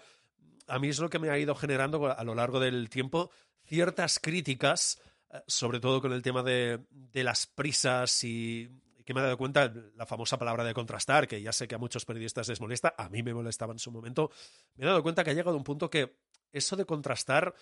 [0.68, 3.30] a mí es lo que me ha ido generando a lo largo del tiempo
[3.66, 8.70] ciertas críticas, eh, sobre todo con el tema de, de las prisas y
[9.10, 11.78] que me he dado cuenta, la famosa palabra de contrastar, que ya sé que a
[11.78, 14.30] muchos periodistas les molesta, a mí me molestaba en su momento,
[14.76, 16.16] me he dado cuenta que ha llegado un punto que
[16.52, 17.54] eso de contrastar,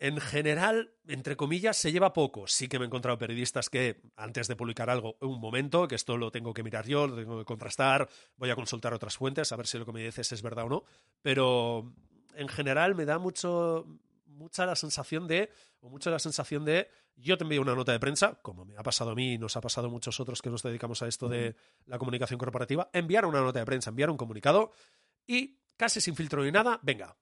[0.00, 2.46] en general, entre comillas, se lleva poco.
[2.46, 6.16] Sí que me he encontrado periodistas que, antes de publicar algo, un momento, que esto
[6.16, 9.56] lo tengo que mirar yo, lo tengo que contrastar, voy a consultar otras fuentes, a
[9.56, 10.84] ver si lo que me dices es verdad o no,
[11.20, 11.92] pero
[12.34, 13.86] en general me da mucho,
[14.26, 17.98] mucha la sensación de, o mucho la sensación de yo te envío una nota de
[17.98, 20.50] prensa, como me ha pasado a mí y nos ha pasado a muchos otros que
[20.50, 21.56] nos dedicamos a esto de
[21.86, 24.70] la comunicación corporativa, enviar una nota de prensa, enviar un comunicado
[25.26, 27.16] y casi sin filtro ni nada, venga,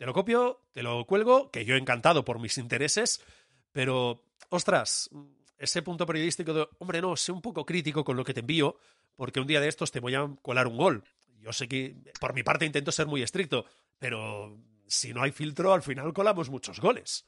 [0.00, 3.22] te lo copio, te lo cuelgo, que yo encantado por mis intereses,
[3.70, 5.10] pero, ostras,
[5.58, 8.78] ese punto periodístico de, hombre, no, sé un poco crítico con lo que te envío,
[9.14, 11.04] porque un día de estos te voy a colar un gol.
[11.42, 13.66] Yo sé que, por mi parte, intento ser muy estricto,
[13.98, 17.26] pero si no hay filtro, al final colamos muchos goles.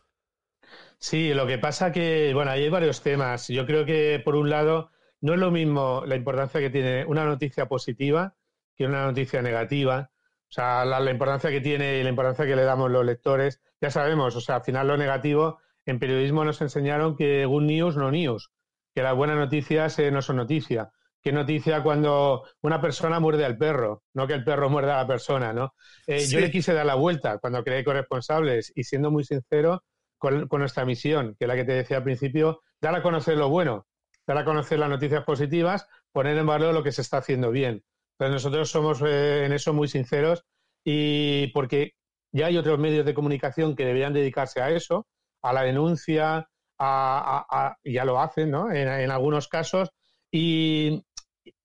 [0.97, 3.49] Sí, lo que pasa que, bueno, hay varios temas.
[3.49, 7.27] Yo creo que, por un lado, no es lo mismo la importancia que tiene una
[7.27, 8.35] noticia positiva
[8.75, 10.11] que una noticia negativa.
[10.53, 13.91] O sea, la, importancia que tiene y la importancia que le damos los lectores, ya
[13.91, 18.11] sabemos, o sea, al final lo negativo, en periodismo nos enseñaron que good news no
[18.11, 18.51] news,
[18.95, 20.91] que las buenas noticias eh, no son noticia.
[21.23, 25.07] ¿Qué noticia cuando una persona muerde al perro, no que el perro muerda a la
[25.07, 25.75] persona, ¿no?
[26.07, 29.85] Eh, yo le quise dar la vuelta cuando creé corresponsables y siendo muy sincero,
[30.19, 33.49] con, nuestra misión, que es la que te decía al principio, dar a conocer lo
[33.49, 33.87] bueno,
[34.27, 37.83] dar a conocer las noticias positivas, poner en valor lo que se está haciendo bien.
[38.31, 40.45] Nosotros somos eh, en eso muy sinceros
[40.85, 41.93] y porque
[42.33, 45.07] ya hay otros medios de comunicación que deberían dedicarse a eso,
[45.43, 48.73] a la denuncia, a, ya lo hacen, ¿no?
[48.73, 49.91] En, algunos casos.
[50.31, 51.05] Y,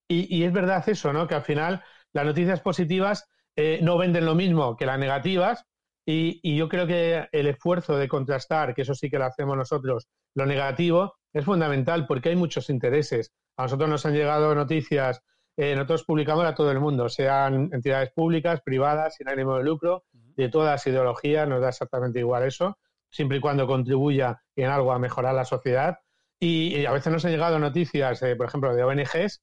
[0.06, 1.26] y, es verdad eso, ¿no?
[1.26, 5.64] Que al final las noticias positivas eh, no venden lo mismo que las negativas,
[6.10, 10.08] y, yo creo que el esfuerzo de contrastar, que eso sí que lo hacemos nosotros,
[10.34, 13.30] lo negativo, es fundamental porque hay muchos intereses.
[13.58, 15.20] A nosotros nos han llegado noticias,
[15.60, 20.04] eh, nosotros publicamos a todo el mundo, sean entidades públicas, privadas, sin ánimo de lucro,
[20.12, 22.78] de todas las ideologías, nos da exactamente igual eso,
[23.10, 25.98] siempre y cuando contribuya en algo a mejorar la sociedad.
[26.38, 29.42] Y, a veces nos han llegado noticias, eh, por ejemplo, de ONGs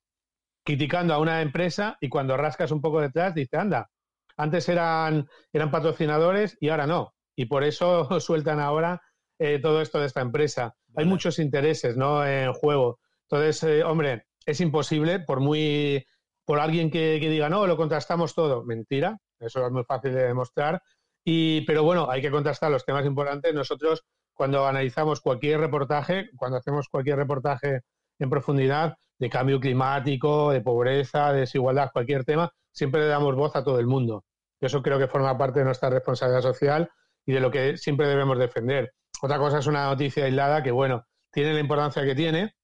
[0.64, 3.90] criticando a una empresa y cuando rascas un poco detrás dice, anda,
[4.38, 7.12] antes eran, eran patrocinadores y ahora no.
[7.36, 9.02] Y por eso sueltan ahora
[9.38, 10.74] eh, todo esto de esta empresa.
[10.96, 12.26] Hay muchos intereses ¿no?
[12.26, 13.00] en juego.
[13.28, 16.06] Entonces, hombre, es imposible por muy
[16.46, 18.64] por alguien que, diga no, lo contrastamos todo.
[18.64, 20.80] Mentira, eso es muy fácil de demostrar.
[21.24, 23.52] Y, pero bueno, hay que contrastar los temas importantes.
[23.52, 27.80] Nosotros, cuando analizamos cualquier reportaje, cuando hacemos cualquier reportaje
[28.20, 33.56] en profundidad de cambio climático, de pobreza, de desigualdad, cualquier tema, siempre le damos voz
[33.56, 34.24] a todo el mundo.
[34.60, 36.90] Eso creo que forma parte de nuestra responsabilidad social
[37.24, 38.92] y de lo que siempre debemos defender.
[39.20, 42.54] Otra cosa es una noticia aislada que, bueno, tiene la importancia que tiene,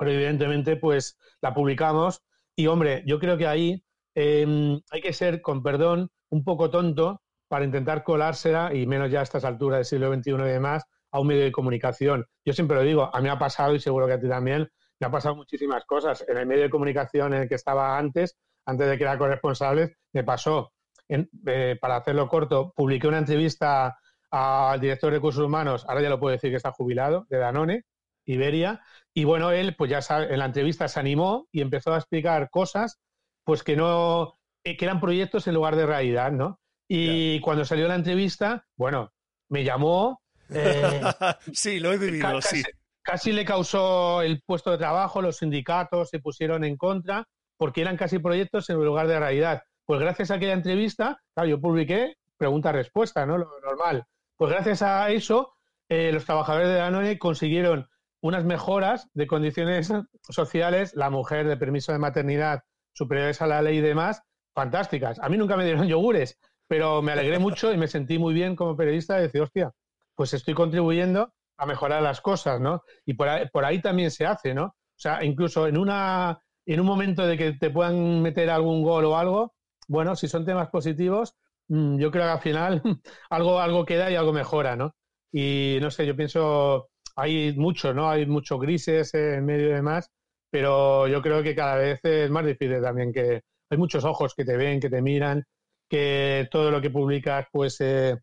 [0.00, 2.22] pero evidentemente, pues la publicamos.
[2.56, 3.84] Y, hombre, yo creo que ahí
[4.14, 9.20] em, hay que ser, con perdón, un poco tonto para intentar colársela, y menos ya
[9.20, 12.24] a estas alturas del siglo XXI y demás, a un medio de comunicación.
[12.46, 14.70] Yo siempre lo digo, a mí me ha pasado, y seguro que a ti también,
[14.98, 16.24] me ha pasado muchísimas cosas.
[16.26, 19.96] En el medio de comunicación en el que estaba antes, antes de que era corresponsable,
[20.14, 20.72] me pasó
[21.08, 23.98] eh, para hacerlo corto, publiqué una entrevista
[24.30, 27.84] al director de recursos humanos, ahora ya lo puedo decir que está jubilado, de Danone,
[28.32, 28.82] Iberia,
[29.14, 32.48] y bueno, él pues ya sabe, en la entrevista se animó y empezó a explicar
[32.50, 33.00] cosas
[33.44, 36.60] pues que no, eh, que eran proyectos en lugar de realidad, ¿no?
[36.88, 39.12] Y cuando salió la entrevista, bueno,
[39.48, 40.20] me llamó.
[40.50, 41.00] Eh,
[41.52, 42.70] sí, lo he vivido, casi, sí.
[43.02, 47.96] Casi le causó el puesto de trabajo, los sindicatos se pusieron en contra, porque eran
[47.96, 49.62] casi proyectos en lugar de realidad.
[49.84, 53.38] Pues gracias a aquella entrevista, claro, yo publiqué pregunta-respuesta, ¿no?
[53.38, 54.04] Lo normal.
[54.36, 55.54] Pues gracias a eso,
[55.88, 57.88] eh, los trabajadores de Danone consiguieron
[58.20, 59.92] unas mejoras de condiciones
[60.28, 64.22] sociales, la mujer de permiso de maternidad superiores a la ley y demás,
[64.54, 65.18] fantásticas.
[65.20, 68.56] A mí nunca me dieron yogures, pero me alegré mucho y me sentí muy bien
[68.56, 69.72] como periodista de decir, hostia,
[70.14, 72.82] pues estoy contribuyendo a mejorar las cosas, ¿no?
[73.04, 74.64] Y por ahí, por ahí también se hace, ¿no?
[74.64, 79.04] O sea, incluso en una en un momento de que te puedan meter algún gol
[79.06, 79.54] o algo,
[79.88, 81.34] bueno, si son temas positivos,
[81.68, 82.82] mm, yo creo que al final
[83.30, 84.94] algo, algo queda y algo mejora, ¿no?
[85.32, 88.10] Y no sé, yo pienso, hay mucho, ¿no?
[88.10, 90.10] Hay muchos grises en medio de demás,
[90.50, 94.44] pero yo creo que cada vez es más difícil también que hay muchos ojos que
[94.44, 95.44] te ven, que te miran,
[95.88, 98.16] que todo lo que publicas, pues eh,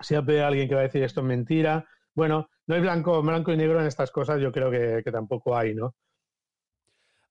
[0.00, 1.86] siempre hay alguien que va a decir esto es mentira.
[2.14, 5.74] Bueno, no hay blanco, blanco y negro en estas cosas, yo creo que, tampoco hay,
[5.74, 5.94] ¿no?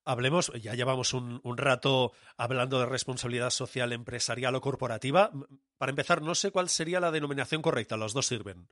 [0.04, 5.32] Hablemos, ya llevamos un, rato hablando de responsabilidad social empresarial o corporativa.
[5.78, 8.68] Para empezar, no sé cuál sería la denominación correcta, los dos sirven.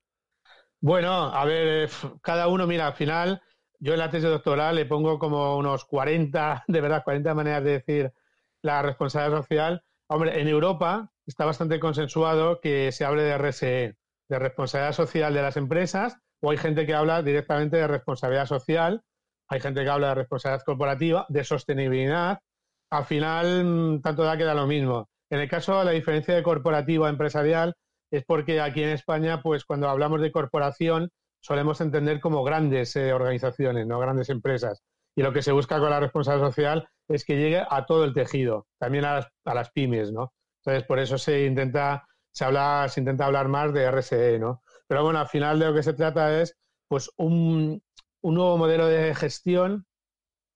[0.82, 1.90] Bueno, a ver,
[2.22, 3.42] cada uno, mira, al final,
[3.80, 7.72] yo en la tesis doctoral le pongo como unos 40, de verdad, 40 maneras de
[7.72, 8.14] decir
[8.62, 9.84] la responsabilidad social.
[10.08, 13.98] Hombre, en Europa está bastante consensuado que se hable de RSE,
[14.30, 19.04] de responsabilidad social de las empresas, o hay gente que habla directamente de responsabilidad social,
[19.50, 22.40] hay gente que habla de responsabilidad corporativa, de sostenibilidad.
[22.90, 25.10] Al final, mm, tanto da que da lo mismo.
[25.30, 27.76] En el caso de la diferencia de corporativo a empresarial,
[28.12, 31.10] es porque aquí en España, pues cuando hablamos de corporación,
[31.42, 34.84] solemos entender como grandes eh, organizaciones, no grandes empresas.
[35.16, 38.14] Y lo que se busca con la responsabilidad social es que llegue a todo el
[38.14, 40.34] tejido, también a las, pymes, ¿no?
[40.64, 44.62] Entonces, por eso se intenta, se habla, se intenta hablar más de RSE, ¿no?
[44.88, 46.56] Pero bueno, al final de lo que se trata es,
[46.88, 47.82] pues, un,
[48.22, 49.86] un nuevo modelo de gestión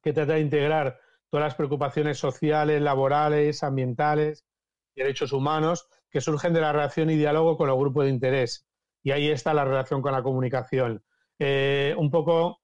[0.01, 4.45] que trata de integrar todas las preocupaciones sociales, laborales, ambientales,
[4.95, 8.67] derechos humanos, que surgen de la relación y diálogo con los grupos de interés.
[9.02, 11.04] Y ahí está la relación con la comunicación.
[11.39, 12.62] Eh, un poco,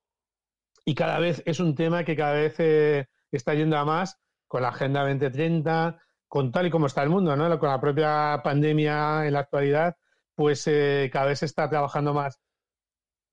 [0.86, 4.62] y cada vez es un tema que cada vez eh, está yendo a más con
[4.62, 7.60] la Agenda 2030, con tal y como está el mundo, ¿no?
[7.60, 9.98] Con la propia pandemia en la actualidad,
[10.36, 12.40] pues eh, cada vez se está trabajando más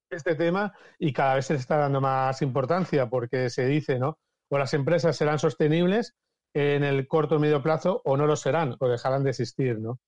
[0.09, 4.19] este tema y cada vez se está dando más importancia porque se dice, ¿no?
[4.49, 6.17] O las empresas serán sostenibles
[6.57, 10.01] en el corto o medio plazo o no lo serán o dejarán de existir, ¿no?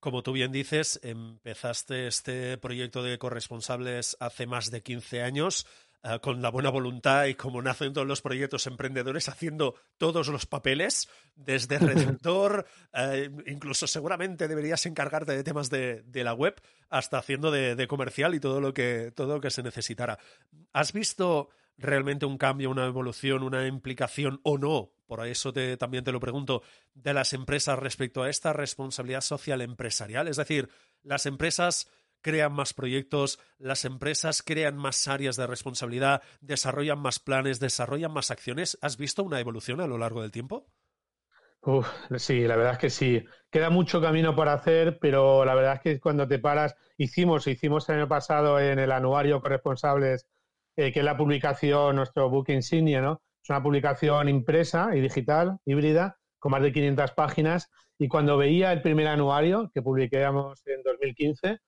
[0.00, 5.66] Como tú bien dices, empezaste este proyecto de corresponsables hace más de 15 años.
[6.02, 10.46] Eh, con la buena voluntad y como nacen todos los proyectos emprendedores, haciendo todos los
[10.46, 16.54] papeles, desde Redentor, eh, incluso seguramente deberías encargarte de temas de, la web,
[16.88, 20.18] hasta haciendo de, comercial y todo lo, que, todo lo que se necesitara.
[20.72, 24.95] ¿Has visto realmente un cambio, una evolución, una implicación o no?
[25.06, 26.62] Por eso también te lo pregunto,
[26.94, 30.28] de las empresas respecto a esta responsabilidad social empresarial.
[30.28, 30.68] Es decir,
[31.02, 31.88] las empresas
[32.20, 38.30] crean más proyectos, las empresas crean más áreas de responsabilidad, desarrollan más planes, desarrollan más
[38.30, 38.78] acciones.
[38.82, 40.66] ¿Has visto una evolución a lo largo del tiempo?
[42.16, 43.24] sí, la verdad es que sí.
[43.50, 47.88] Queda mucho camino por hacer, pero la verdad es que cuando te paras, hicimos, hicimos
[47.88, 50.26] el año pasado en el anuario corresponsables,
[50.76, 53.22] eh, que es la publicación, nuestro book insignia, ¿no?
[53.46, 57.70] Es una publicación impresa y digital, híbrida, con más de 500 páginas.
[57.96, 61.58] Y cuando veía el primer anuario, que publicamos en 2015,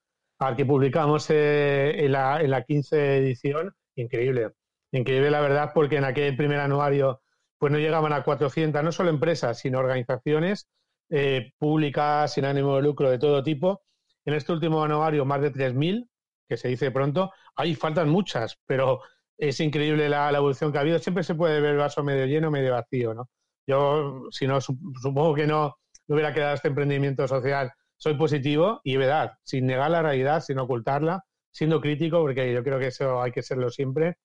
[0.41, 4.51] al que publicamos eh, en, la, en la 15 edición, increíble.
[4.91, 7.21] Increíble la verdad, porque en aquel primer anuario
[7.59, 10.69] pues no llegaban a 400, no solo empresas, sino organizaciones
[11.11, 13.85] eh, públicas, sin ánimo de lucro, de todo tipo.
[14.25, 16.09] En este último anuario, más de 3.000,
[16.49, 17.31] que se dice pronto.
[17.55, 19.01] Ahí faltan muchas, pero
[19.39, 20.99] es increíble la, evolución que ha habido.
[20.99, 23.31] Siempre se puede ver el vaso medio lleno, medio vacío, ¿no?
[23.67, 28.97] Yo, si no, supongo que no, no hubiera quedado este emprendimiento social soy positivo y
[28.97, 33.33] verdad, sin negar la realidad, sin ocultarla, siendo crítico, porque yo creo que eso hay
[33.33, 34.19] que serlo siempre,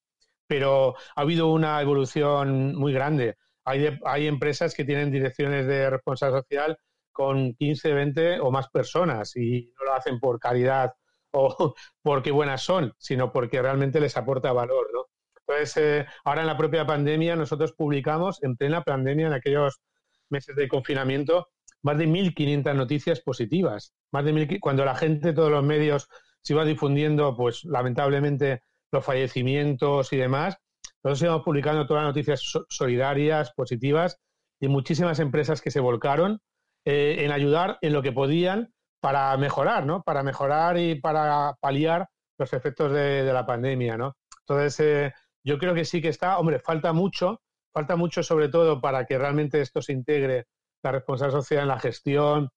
[0.48, 3.36] pero ha habido una evolución muy grande.
[3.66, 6.78] Hay, empresas que tienen direcciones de responsabilidad social
[7.12, 10.92] con 15, 20 o más personas y no lo hacen por caridad
[11.34, 15.06] o porque buenas son, sino porque realmente les aporta valor, ¿no?
[15.46, 19.82] Entonces, eh, ahora en la propia pandemia, nosotros publicamos, en plena pandemia, en aquellos
[20.30, 21.50] meses de confinamiento,
[21.82, 23.94] más de 1.500 noticias positivas.
[24.12, 26.08] Más de cuando la gente, todos los medios
[26.42, 30.58] se iba difundiendo, pues lamentablemente, los fallecimientos y demás,
[31.04, 34.20] nosotros íbamos publicando todas las noticias solidarias, positivas,
[34.60, 36.40] y muchísimas empresas que se volcaron
[36.86, 38.73] eh, en ayudar en lo que podían
[39.04, 40.02] para mejorar, ¿no?
[40.02, 44.16] Para mejorar y para paliar los efectos de, la pandemia, ¿no?
[44.48, 45.14] Entonces, eh,
[45.44, 47.42] yo creo que sí que está, hombre, falta mucho,
[47.74, 50.46] falta mucho sobre todo para que realmente esto se integre
[50.84, 52.50] la responsabilidad social en la gestión,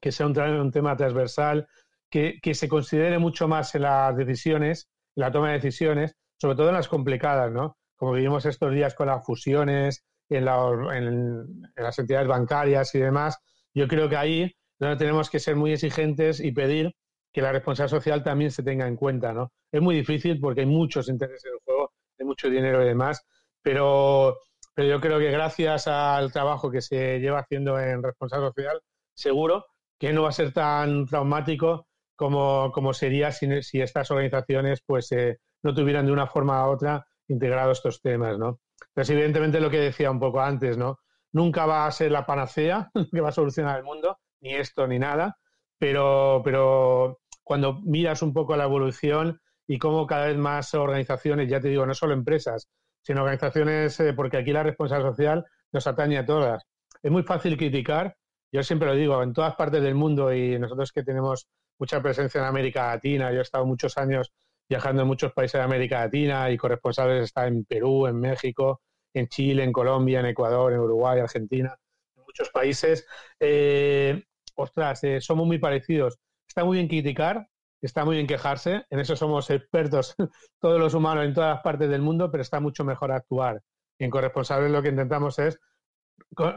[0.00, 1.66] que sea un, tema transversal,
[2.08, 6.68] que, se considere mucho más en las decisiones, en la toma de decisiones, sobre todo
[6.68, 7.76] en las complicadas, ¿no?
[7.96, 13.36] Como vivimos estos días con las fusiones, en, las entidades bancarias y demás,
[13.74, 14.54] yo creo que ahí
[14.98, 16.94] tenemos que ser muy exigentes y pedir
[17.32, 19.52] que la responsabilidad social también se tenga en cuenta, ¿no?
[19.70, 23.24] Es muy difícil porque hay muchos intereses en el juego, hay mucho dinero y demás,
[23.62, 24.36] pero
[24.74, 28.80] pero yo creo que gracias al trabajo que se lleva haciendo en responsabilidad social,
[29.14, 29.66] seguro
[29.98, 35.12] que no va a ser tan traumático como, como sería si, si, estas organizaciones pues
[35.12, 38.60] eh, no tuvieran de una forma u otra integrado estos temas, ¿no?
[38.94, 40.98] Pues evidentemente lo que decía un poco antes, ¿no?
[41.32, 44.98] Nunca va a ser la panacea que va a solucionar el mundo, ni esto ni
[44.98, 45.38] nada,
[45.78, 51.60] pero, pero cuando miras un poco la evolución y cómo cada vez más organizaciones, ya
[51.60, 52.68] te digo, no solo empresas,
[53.02, 56.64] sino organizaciones, eh, porque aquí la responsabilidad social nos atañe a todas.
[57.02, 58.16] Es muy fácil criticar,
[58.52, 62.40] yo siempre lo digo, en todas partes del mundo y nosotros que tenemos mucha presencia
[62.40, 64.32] en América Latina, yo he estado muchos años
[64.68, 68.82] viajando en muchos países de América Latina y corresponsables está en Perú, en México,
[69.14, 71.76] en Chile, en Colombia, en Ecuador, en Uruguay, Argentina,
[72.16, 73.06] en muchos países.
[73.40, 74.22] Eh,
[74.54, 76.18] ostras, eh, somos muy parecidos.
[76.46, 77.48] Está muy bien criticar,
[77.80, 80.14] está muy bien quejarse, en eso somos expertos
[80.60, 83.62] todos los humanos en todas las partes del mundo, pero está mucho mejor actuar.
[83.98, 85.58] Y en corresponsables lo que intentamos es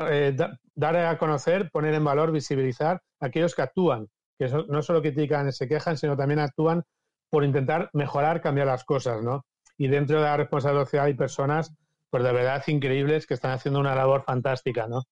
[0.10, 0.36] eh,
[0.76, 5.48] dar a conocer, poner en valor, visibilizar a aquellos que actúan, que no solo critican
[5.48, 6.84] y se quejan, sino también actúan
[7.30, 9.46] por intentar mejorar, cambiar las cosas, ¿no?
[9.78, 11.74] Y dentro de la responsabilidad hay personas,
[12.10, 15.04] pues de verdad increíbles, que están haciendo una labor fantástica, ¿no?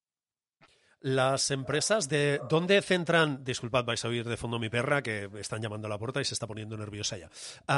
[1.03, 5.61] Las empresas de dónde centran, disculpad, vais a oír de fondo mi perra que están
[5.61, 7.29] llamando a la puerta y se está poniendo nerviosa ya.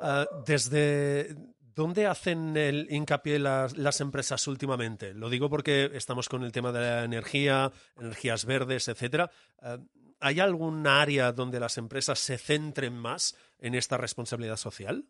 [0.00, 1.34] Ah, desde
[1.74, 5.14] dónde hacen el hincapié las, empresas últimamente.
[5.14, 9.30] Lo digo porque estamos con el tema de la energía, energías verdes, etcétera.
[9.62, 9.78] Ah,
[10.20, 15.06] ¿Hay algún área donde las empresas se centren más en esta responsabilidad social?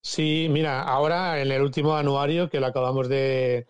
[0.00, 3.66] Sí, mira, ahora en el último anuario que lo acabamos de,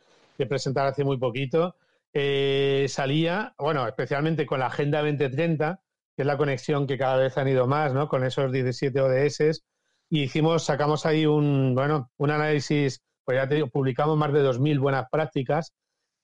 [0.48, 1.76] presentar hace muy poquito,
[2.14, 5.80] eh, salía, bueno, especialmente con la Agenda 2030,
[6.16, 8.08] que es la conexión que cada vez han ido más, ¿no?
[8.08, 9.64] Con esos 17 ODS,
[10.08, 14.42] y hicimos, sacamos ahí un, bueno, un análisis, pues ya te digo, publicamos más de
[14.42, 15.74] 2.000 buenas prácticas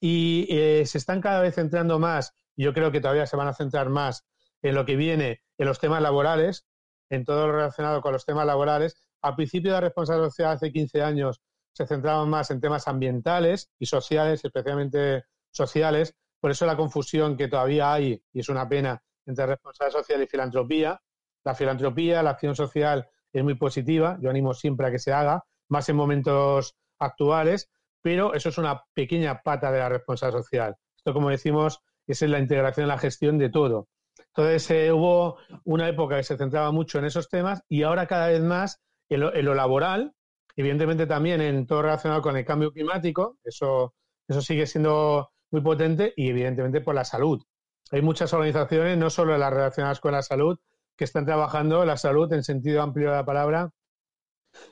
[0.00, 3.54] y eh, se están cada vez centrando más yo creo que todavía se van a
[3.54, 4.24] centrar más
[4.62, 6.66] en lo que viene en los temas laborales,
[7.08, 8.96] en todo lo relacionado con los temas laborales.
[9.22, 11.40] Al principio de la responsabilidad hace 15 años
[11.72, 16.14] se centraban más en temas ambientales y sociales, especialmente sociales.
[16.40, 20.26] Por eso la confusión que todavía hay, y es una pena, entre responsabilidad social y
[20.26, 21.00] filantropía.
[21.44, 25.44] La filantropía, la acción social es muy positiva, yo animo siempre a que se haga,
[25.68, 27.70] más en momentos actuales,
[28.02, 30.76] pero eso es una pequeña pata de la responsabilidad social.
[30.96, 33.88] Esto, como decimos, es la integración en la gestión de todo.
[34.28, 38.28] Entonces eh, hubo una época que se centraba mucho en esos temas y ahora cada
[38.28, 40.14] vez más en lo, laboral,
[40.56, 43.94] evidentemente también en todo relacionado con el cambio climático, eso,
[44.28, 47.42] eso sigue siendo muy potente y evidentemente por la salud.
[47.90, 50.58] Hay muchas organizaciones, no solo las relacionadas con la salud,
[50.96, 53.70] que están trabajando la salud en sentido amplio de la palabra,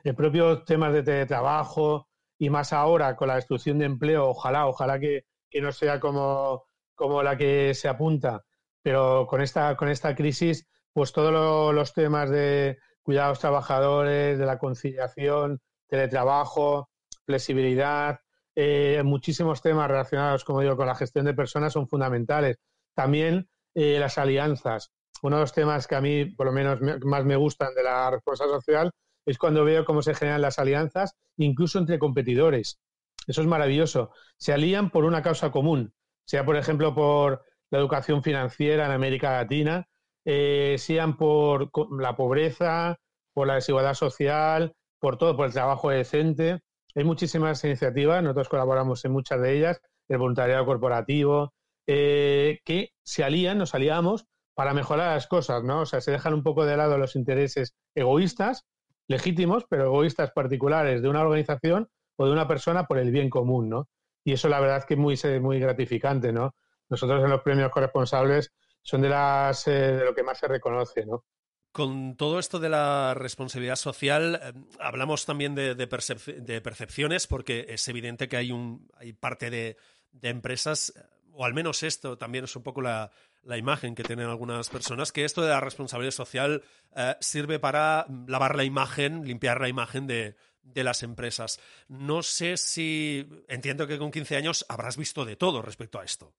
[0.04, 2.08] en propios temas de teletrabajo
[2.38, 5.24] y más ahora con la destrucción de empleo, ojalá, ojalá que
[5.60, 6.68] no sea como
[6.98, 8.44] como la que se apunta,
[8.82, 14.58] pero con esta, con esta crisis, pues todos los temas de cuidados trabajadores, de la
[14.58, 16.90] conciliación, teletrabajo,
[17.24, 18.18] flexibilidad,
[18.60, 22.56] eh, muchísimos temas relacionados, como digo, con la gestión de personas son fundamentales.
[22.94, 24.90] También eh, las alianzas.
[25.22, 28.10] Uno de los temas que a mí, por lo menos, más me gustan de la
[28.10, 28.90] responsabilidad social
[29.26, 32.80] es cuando veo cómo se generan las alianzas, incluso entre competidores.
[33.26, 34.10] Eso es maravilloso.
[34.38, 35.92] Se alían por una causa común
[36.28, 39.88] sea por ejemplo por la educación financiera en América Latina,
[40.26, 42.98] eh, sean por la pobreza,
[43.32, 46.60] por la desigualdad social, por todo, por el trabajo decente.
[46.94, 51.54] Hay muchísimas iniciativas, nosotros colaboramos en muchas de ellas, el voluntariado corporativo,
[51.86, 55.82] eh, que se alían, nos aliamos para mejorar las cosas, ¿no?
[55.82, 58.66] O sea, se dejan un poco de lado los intereses egoístas,
[59.06, 63.68] legítimos, pero egoístas particulares de una organización o de una persona por el bien común,
[63.68, 63.88] ¿no?
[64.28, 66.54] y eso la verdad es que es muy, muy gratificante, ¿no?
[66.90, 71.06] Nosotros en los premios corresponsables son de las eh, de lo que más se reconoce,
[71.06, 71.24] ¿no?
[71.72, 78.28] Con todo esto de la responsabilidad social, eh, hablamos también de, percepciones, porque es evidente
[78.28, 79.76] que hay, un, hay parte de,
[80.22, 80.92] empresas,
[81.32, 83.10] o al menos esto también es un poco la,
[83.56, 86.62] imagen que tienen algunas personas, que esto de la responsabilidad social
[86.96, 91.60] eh, sirve para lavar la imagen, limpiar la imagen de, de las empresas.
[91.88, 96.34] No sé si, entiendo que con 15 años habrás visto de todo respecto a esto.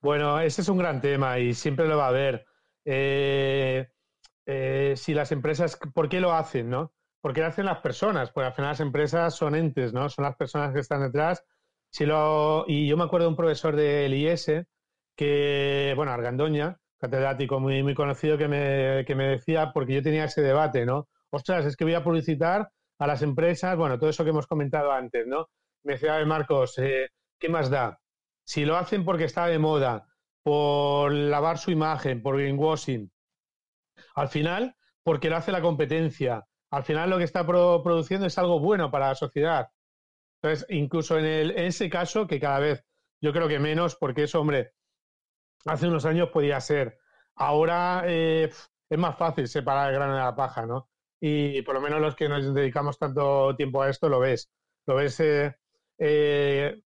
[0.00, 2.46] Bueno, ese es un gran tema y siempre lo va a haber.
[2.84, 3.90] Eh,
[4.52, 6.92] eh, si las empresas, ¿por qué lo hacen, no?
[7.20, 10.08] Porque lo hacen las personas, porque al final las empresas son entes, ¿no?
[10.08, 11.44] Son las personas que están detrás.
[11.90, 14.50] Si lo, y yo me acuerdo de un profesor del IS,
[15.16, 20.24] que, bueno, Argandoña, catedrático muy, muy conocido, que me, que me decía, porque yo tenía
[20.24, 21.08] ese debate, ¿no?
[21.30, 24.90] Ostras, es que voy a publicitar a las empresas, bueno, todo eso que hemos comentado
[24.90, 25.48] antes, ¿no?
[25.84, 28.00] Me decía Marcos, eh, ¿qué más da?
[28.44, 30.08] Si lo hacen porque está de moda,
[30.42, 33.10] por lavar su imagen, por greenwashing,
[34.20, 38.60] al final, porque lo hace la competencia, al final lo que está produciendo es algo
[38.60, 39.68] bueno para la sociedad.
[40.42, 42.84] Entonces, incluso en, ese caso, que cada vez
[43.20, 44.72] yo creo que menos, porque eso, hombre,
[45.66, 46.98] hace unos años podía ser.
[47.36, 48.50] ahora eh,
[48.88, 50.90] es más fácil separar el grano de la paja, ¿no?
[51.20, 54.50] Y por lo menos los que nos dedicamos tanto tiempo a esto lo ves.
[54.86, 55.54] Lo ves eh,
[55.98, 56.82] eh,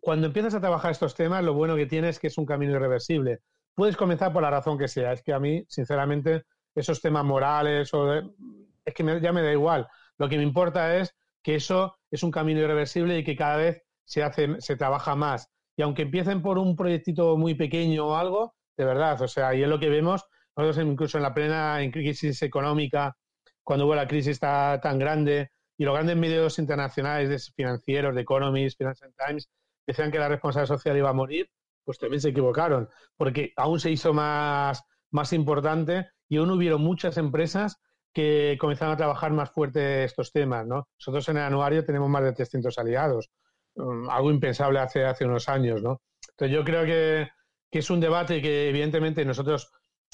[0.00, 2.72] cuando empiezas a trabajar estos temas, lo bueno que tienes es que es un camino
[2.72, 3.40] irreversible.
[3.74, 5.12] Puedes comenzar por la razón que sea.
[5.12, 6.44] Es que a mí, sinceramente,
[6.74, 9.86] esos temas morales o es que ya me da igual.
[10.18, 13.82] Lo que me importa es que eso es un camino irreversible y que cada vez
[14.04, 15.48] se hace, se trabaja más.
[15.76, 19.62] Y aunque empiecen por un proyectito muy pequeño o algo, de verdad, o sea, y
[19.62, 20.24] es lo que vemos,
[20.56, 23.16] nosotros incluso en la plena crisis económica,
[23.62, 28.78] cuando hubo la crisis tan grande, y los grandes medios internacionales de financieros, de Economist,
[28.78, 29.50] Financial Times,
[29.86, 31.50] decían que la responsabilidad social iba a morir,
[31.84, 37.16] pues también se equivocaron, porque aún se hizo más, más importante y aún hubieron muchas
[37.18, 37.80] empresas
[38.12, 40.88] que comenzaron a trabajar más fuerte estos temas, ¿no?
[40.98, 43.30] Nosotros en el anuario tenemos más de 300 aliados,
[43.74, 46.00] um, algo impensable hace, hace unos años, ¿no?
[46.30, 47.28] Entonces yo creo que,
[47.70, 49.70] que es un debate que evidentemente nosotros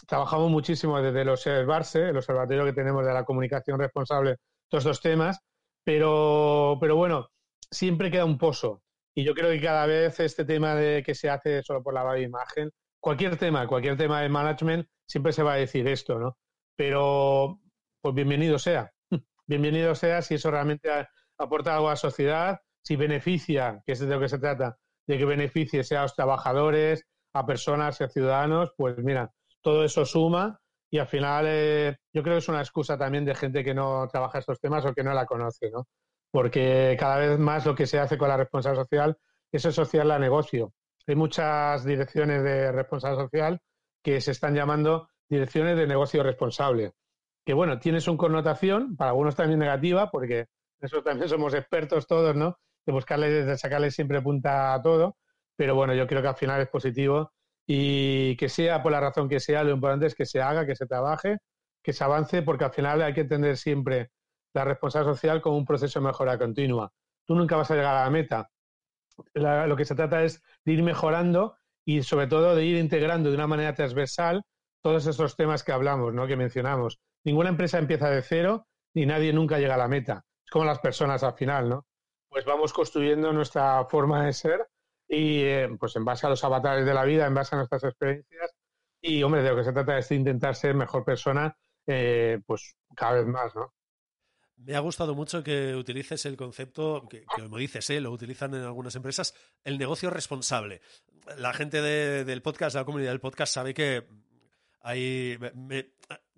[0.07, 4.37] trabajamos muchísimo desde el Observarse, el observatorio que tenemos de la comunicación responsable,
[4.69, 5.41] todos estos temas,
[5.85, 7.29] pero, pero bueno,
[7.71, 8.83] siempre queda un pozo.
[9.15, 12.19] Y yo creo que cada vez este tema de que se hace solo por la
[12.19, 16.37] imagen, cualquier tema, cualquier tema de management, siempre se va a decir esto, ¿no?
[16.77, 17.61] Pero,
[18.01, 18.91] pues bienvenido sea.
[19.47, 20.89] Bienvenido sea si eso realmente
[21.39, 25.19] aporta algo a la sociedad, si beneficia, que es de lo que se trata, de
[25.19, 27.05] que beneficie sea a los trabajadores,
[27.35, 32.23] a personas y a ciudadanos, pues mira, todo eso suma y al final eh, yo
[32.23, 35.05] creo que es una excusa también de gente que no trabaja estos temas o que
[35.05, 35.87] no la conoce, ¿no?
[36.31, 39.19] Porque cada vez más lo que se hace con la responsabilidad social
[39.53, 40.73] es asociar la negocio.
[41.07, 43.61] Hay muchas direcciones de responsabilidad social
[44.03, 46.93] que se están llamando direcciones de negocio responsable.
[47.45, 50.47] Que bueno, tiene su connotación, para algunos también negativa, porque
[50.81, 52.59] eso también somos expertos todos, ¿no?
[52.87, 55.17] De buscarle, de sacarle siempre punta a todo.
[55.57, 57.33] Pero bueno, yo creo que al final es positivo
[57.67, 60.75] y que sea por la razón que sea, lo importante es que se haga, que
[60.75, 61.39] se trabaje,
[61.83, 64.11] que se avance, porque al final hay que entender siempre
[64.53, 66.93] la responsabilidad social como un proceso de mejora continua.
[67.27, 68.51] Tú nunca vas a llegar a la meta.
[69.35, 73.37] lo que se trata es de ir mejorando y sobre todo de ir integrando de
[73.37, 74.43] una manera transversal
[74.83, 76.27] todos esos temas que hablamos, ¿no?
[76.27, 77.01] que mencionamos.
[77.25, 80.25] Ninguna empresa empieza de cero y nadie nunca llega a la meta.
[80.45, 81.87] Es como las personas al final, ¿no?
[82.29, 84.69] Pues vamos construyendo nuestra forma de ser
[85.07, 87.85] y eh, pues en base a los avatares de la vida, en base a nuestras
[87.85, 88.55] experiencias
[89.03, 92.77] y hombre, de lo que se trata es de intentar ser mejor persona eh, pues
[92.95, 93.75] cada vez más, ¿no?
[94.63, 98.01] Me ha gustado mucho que utilices el concepto, que, como dices, ¿eh?
[98.01, 99.35] lo utilizan en algunas empresas,
[99.65, 100.83] el negocio responsable.
[101.39, 104.07] La gente del podcast, la comunidad del podcast, sabe que
[104.83, 105.39] hay,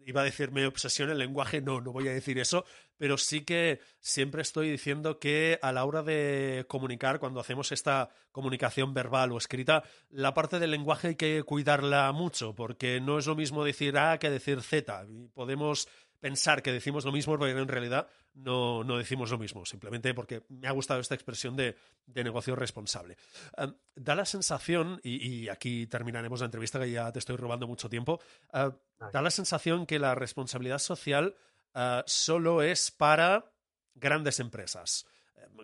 [0.07, 2.65] iba a decir me obsesiona el lenguaje, no, no voy a decir eso,
[2.97, 8.11] pero sí que siempre estoy diciendo que a la hora de comunicar, cuando hacemos esta
[8.31, 13.27] comunicación verbal o escrita, la parte del lenguaje hay que cuidarla mucho, porque no es
[13.27, 15.07] lo mismo decir A que decir Z.
[15.35, 15.89] Podemos
[16.23, 20.45] pensar que decimos lo mismo, pero en realidad no, no decimos lo mismo, simplemente porque
[20.49, 23.17] me ha gustado esta expresión de, de negocio responsable.
[23.57, 27.89] Em, da la sensación, y, aquí terminaremos la entrevista que ya te estoy robando mucho
[27.89, 28.21] tiempo,
[28.55, 28.71] eh,
[29.13, 31.35] da la sensación que la responsabilidad social
[31.75, 33.53] uh, solo es para
[33.97, 35.05] grandes empresas.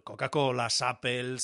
[0.03, 1.37] Coca-Cola, Apple,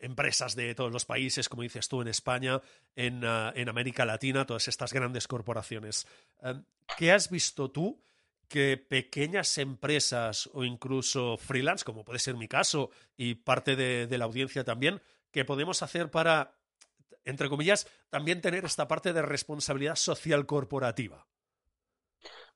[0.00, 2.60] empresas de todos los países, como dices tú, en España,
[2.96, 6.06] en, uh, en América Latina, todas estas grandes corporaciones.
[6.40, 6.64] Um,
[6.96, 8.02] ¿Qué has visto tú
[8.52, 14.26] que pequeñas empresas o incluso freelance, como puede ser mi caso y parte de, la
[14.26, 15.00] audiencia también,
[15.30, 16.52] que podemos hacer para,
[17.24, 21.26] entre comillas, también tener esta parte de responsabilidad social corporativa?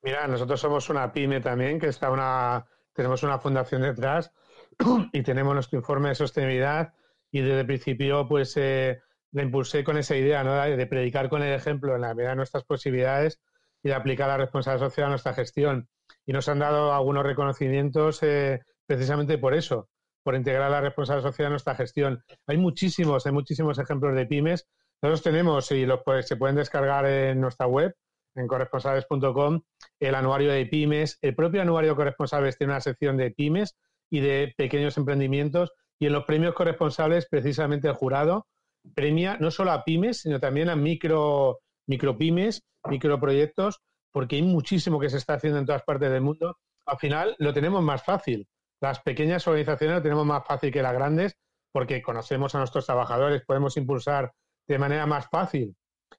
[0.02, 4.30] Mira, nosotros somos una pyme también, que está una, tenemos una fundación detrás
[5.14, 6.92] y tenemos nuestro informe de sostenibilidad
[7.30, 9.00] y desde el principio pues eh,
[9.32, 10.60] le impulsé con esa idea ¿no?
[10.62, 13.40] de predicar con el ejemplo en la medida de nuestras posibilidades
[13.86, 15.88] y de aplicar la responsabilidad social a nuestra gestión.
[16.26, 19.88] Y nos han dado algunos reconocimientos eh, precisamente por eso,
[20.24, 22.20] por integrar la responsabilidad social a nuestra gestión.
[22.48, 24.66] Hay muchísimos, hay muchísimos ejemplos de pymes.
[25.00, 27.94] Nosotros tenemos y los se pueden descargar en nuestra web,
[28.34, 29.60] en corresponsables.com
[30.00, 31.18] el anuario de pymes.
[31.22, 33.76] El propio anuario de corresponsables tiene una sección de pymes
[34.10, 35.70] y de pequeños emprendimientos.
[36.00, 38.48] Y en los premios corresponsables, precisamente el jurado
[38.96, 43.80] premia no solo a pymes, sino también a micro, micropymes, microproyectos,
[44.12, 46.58] porque hay muchísimo que se está haciendo en todas partes del mundo.
[46.86, 48.48] Al final lo tenemos más fácil.
[48.80, 51.36] Las pequeñas organizaciones lo tenemos más fácil que las grandes
[51.72, 54.32] porque conocemos a nuestros trabajadores, podemos impulsar
[54.66, 55.76] de manera más fácil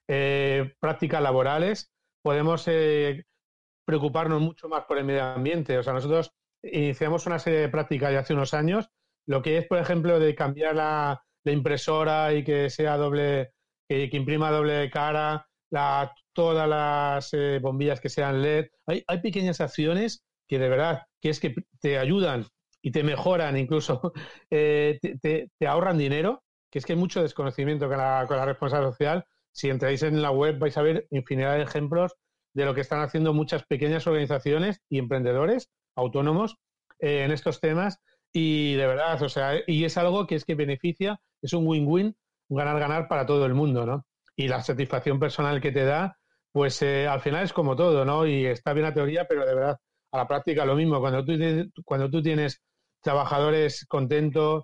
[0.08, 1.92] eh, prácticas laborales
[2.24, 3.24] podemos eh,
[3.86, 5.78] preocuparnos mucho más por el medio ambiente.
[5.78, 8.90] O sea, nosotros iniciamos una serie de prácticas ya hace unos años,
[9.26, 13.54] lo que es, por ejemplo, de cambiar la, impresora y que sea doble,
[13.88, 18.68] que, imprima doble cara, la, todas las eh, bombillas que sean LED.
[18.86, 22.46] Hay, hay pequeñas acciones que de verdad, que es que te ayudan
[22.82, 24.14] y te mejoran, incluso
[24.50, 28.46] eh, te, te, ahorran dinero, que es que hay mucho desconocimiento con la, con la
[28.46, 29.26] responsabilidad social.
[29.52, 32.16] Si entráis en la web vais a ver infinidad de ejemplos
[32.54, 36.58] de lo que están haciendo muchas pequeñas organizaciones y emprendedores autónomos
[37.00, 38.00] eh, en estos temas.
[38.34, 42.16] Y de verdad, o sea, y es algo que es que beneficia, es un win-win,
[42.50, 44.06] ganar-ganar para todo el mundo, ¿no?
[44.38, 46.18] Y la satisfacción personal que te da,
[46.54, 48.26] pues eh, al final es como todo, ¿no?
[48.26, 49.78] Y está bien la teoría, pero de verdad,
[50.12, 51.02] a la práctica lo mismo.
[51.02, 51.34] Cuando tú,
[51.84, 52.62] cuando tú tienes
[53.02, 54.64] trabajadores contentos,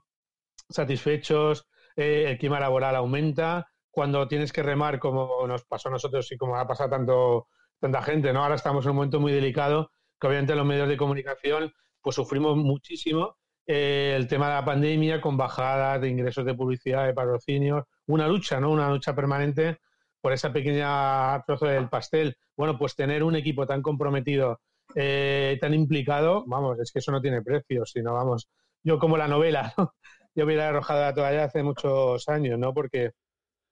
[0.70, 6.32] satisfechos, eh, el clima laboral aumenta, cuando tienes que remar como nos pasó a nosotros
[6.32, 7.48] y como ha pasado tanto,
[7.80, 8.44] tanta gente, ¿no?
[8.44, 12.58] Ahora estamos en un momento muy delicado que obviamente los medios de comunicación pues sufrimos
[12.58, 17.84] muchísimo eh, el tema de la pandemia con bajadas de ingresos de publicidad, de patrocinios,
[18.08, 18.72] una lucha, ¿no?
[18.72, 19.80] Una lucha permanente
[20.22, 22.38] por esa pequeña trozo del pastel.
[22.56, 24.62] Bueno, pues tener un equipo tan comprometido,
[24.96, 28.50] eh, tan implicado, vamos, es que eso no tiene precio, sino vamos,
[28.84, 29.74] yo como la novela,
[30.36, 32.74] yo hubiera arrojado la toalla hace muchos años, ¿no?
[32.74, 33.12] Porque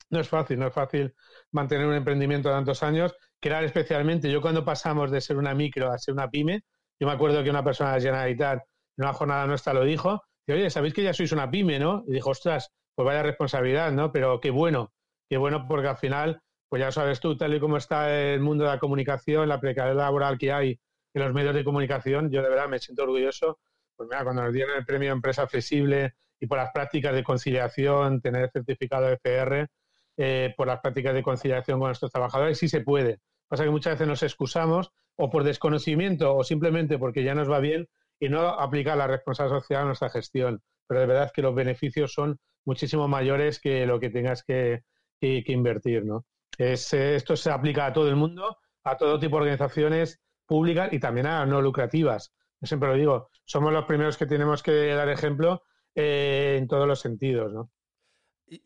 [0.10, 1.14] no es fácil, no es fácil
[1.52, 5.98] mantener un emprendimiento tantos años, crear especialmente, yo cuando pasamos de ser una micro a
[5.98, 6.64] ser una pyme,
[7.00, 8.60] yo me acuerdo que una persona de Generalitat
[8.98, 12.04] en una jornada nuestra lo dijo, y oye, sabéis que ya sois una pyme, ¿no?
[12.08, 14.12] Y dijo, ostras, pues vaya responsabilidad, ¿no?
[14.12, 14.94] Pero qué bueno,
[15.30, 18.64] qué bueno porque al final, pues ya sabes tú, tal y como está el mundo
[18.64, 20.80] de la comunicación, la precariedad laboral que hay
[21.14, 23.60] en los medios de comunicación, yo de verdad me siento orgulloso,
[23.96, 28.22] pues mira, cuando nos dieron el premio Empresa Flexible y por las prácticas de conciliación,
[28.22, 29.68] tener el certificado FR,
[30.18, 33.20] eh, por las prácticas de conciliación con nuestros trabajadores, sí se puede.
[33.48, 37.60] Pasa que muchas veces nos excusamos o por desconocimiento o simplemente porque ya nos va
[37.60, 37.88] bien
[38.20, 40.62] y no aplicar la responsabilidad social a nuestra gestión.
[40.88, 44.84] Pero de verdad que los beneficios son muchísimo mayores que lo que tengas que,
[45.20, 46.06] invertir.
[46.06, 46.26] ¿no?
[46.58, 51.00] Es, esto se aplica a todo el mundo, a todo tipo de organizaciones públicas y
[51.00, 52.34] también a no lucrativas.
[52.60, 55.64] Yo siempre lo digo, somos los primeros que tenemos que dar ejemplo
[55.96, 57.54] eh, en todos los sentidos.
[57.54, 57.72] ¿no?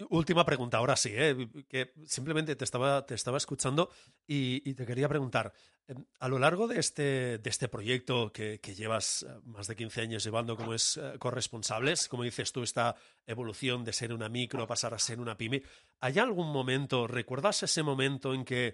[0.09, 1.47] Última pregunta, ahora sí, ¿eh?
[1.69, 3.91] que simplemente te estaba, te estaba escuchando
[4.25, 5.53] y, te quería preguntar,
[5.87, 10.01] em, a lo largo de este, de este proyecto que, llevas eh, más de 15
[10.01, 12.95] años llevando como es eh, corresponsables, como dices tú, esta
[13.27, 15.61] evolución de ser una micro pasar a ser una pyme,
[15.99, 18.73] ¿hay algún momento, recuerdas ese momento en que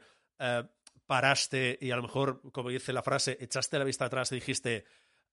[1.05, 4.85] paraste y a lo mejor, como dice la frase, echaste la vista atrás y dijiste,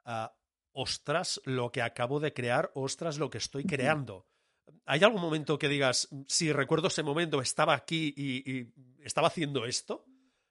[0.05, 0.35] ah,
[0.73, 4.27] ostras, lo que acabo de crear, ostras, lo que estoy creando?
[4.87, 8.67] ¿Hay algún momento que digas, si recuerdo ese momento, estaba aquí y,
[9.03, 10.05] estaba haciendo esto?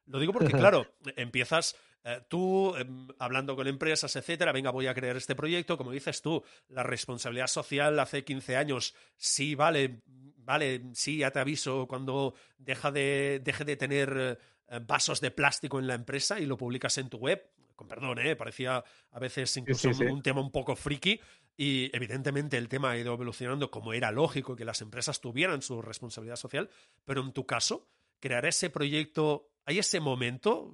[0.05, 4.93] Lo digo porque, claro, empiezas eh, tú em, hablando con empresas, etcétera, venga, voy a
[4.93, 5.77] crear este proyecto.
[5.77, 10.01] Como dices tú, la responsabilidad social hace 15 años, sí, vale,
[10.37, 14.39] vale, sí, ya te aviso cuando deja de, deje de tener
[14.69, 17.43] eh, vasos de plástico en la empresa y lo publicas en tu web.
[17.77, 18.35] Con perdón, ¿eh?
[18.35, 21.21] parecía a veces incluso un tema un poco friki,
[21.55, 25.81] y evidentemente el tema ha ido evolucionando como era lógico que las empresas tuvieran su
[25.81, 26.69] responsabilidad social,
[27.05, 27.87] pero en tu caso,
[28.19, 30.73] crear ese proyecto, ¿hay ese momento?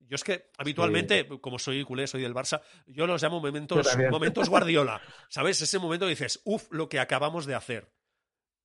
[0.00, 4.50] Yo es que habitualmente, como soy culé, soy del Barça, yo los llamo momentos, momentos
[4.50, 5.00] Guardiola.
[5.30, 5.62] ¿Sabes?
[5.62, 7.90] Ese momento dices, uff, lo que acabamos de hacer.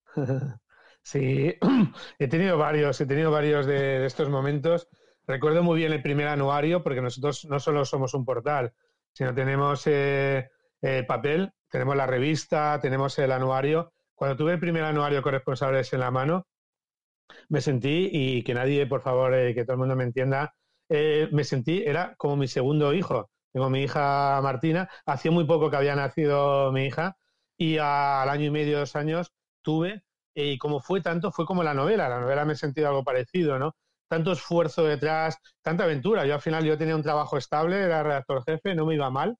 [1.02, 1.56] Sí,
[2.20, 4.90] he tenido varios, he tenido varios de, estos momentos.
[5.30, 8.74] Recuerdo muy bien el primer anuario, porque nosotros no solo somos un portal,
[9.14, 10.50] sino tenemos eh,
[10.82, 13.94] el papel, tenemos la revista, tenemos el anuario.
[14.16, 16.48] Cuando tuve el primer anuario corresponsables en la mano,
[17.48, 20.56] me sentí, y que nadie, por favor, eh, que todo el mundo me entienda,
[20.90, 23.30] eh, me sentí, era como mi segundo hijo.
[23.54, 27.18] Tengo mi hija Martina, hacía muy poco que había nacido mi hija,
[27.56, 30.02] y al año y medio, dos años, tuve,
[30.34, 32.10] y como fue tanto, fue como la novela.
[32.10, 33.76] La novela me he sentido algo parecido, ¿no?
[34.10, 36.26] Tanto esfuerzo detrás, tanta aventura.
[36.26, 39.38] Yo al final yo tenía un trabajo estable, era redactor jefe, no me iba mal,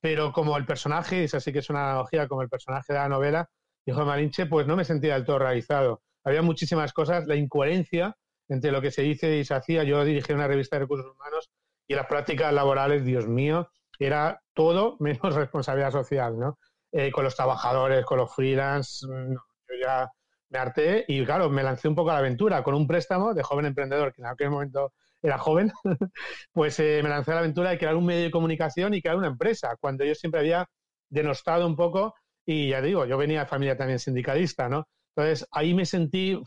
[0.00, 3.08] pero como el personaje, es así que es una analogía, como el personaje de la
[3.08, 3.48] novela,
[3.86, 6.02] hijo de Malinche, pues no me sentía del todo realizado.
[6.24, 8.16] Había muchísimas cosas, la incoherencia
[8.48, 9.84] entre lo que se dice y se hacía.
[9.84, 11.50] Yo dirigí una revista de recursos humanos
[11.86, 16.58] y las prácticas laborales, Dios mío, era todo menos responsabilidad social, ¿no?
[16.92, 20.10] Eh, con los trabajadores, con los freelance, mm, yo ya
[20.50, 23.42] me harté y claro, me lancé un poco a la aventura con un préstamo de
[23.42, 24.92] joven emprendedor, que en aquel momento
[25.22, 25.72] era joven,
[26.52, 29.16] pues eh, me lancé a la aventura de crear un medio de comunicación y crear
[29.16, 30.68] una empresa, cuando yo siempre había
[31.08, 34.88] denostado un poco y ya digo, yo venía de familia también sindicalista, ¿no?
[35.14, 36.40] Entonces ahí me sentí,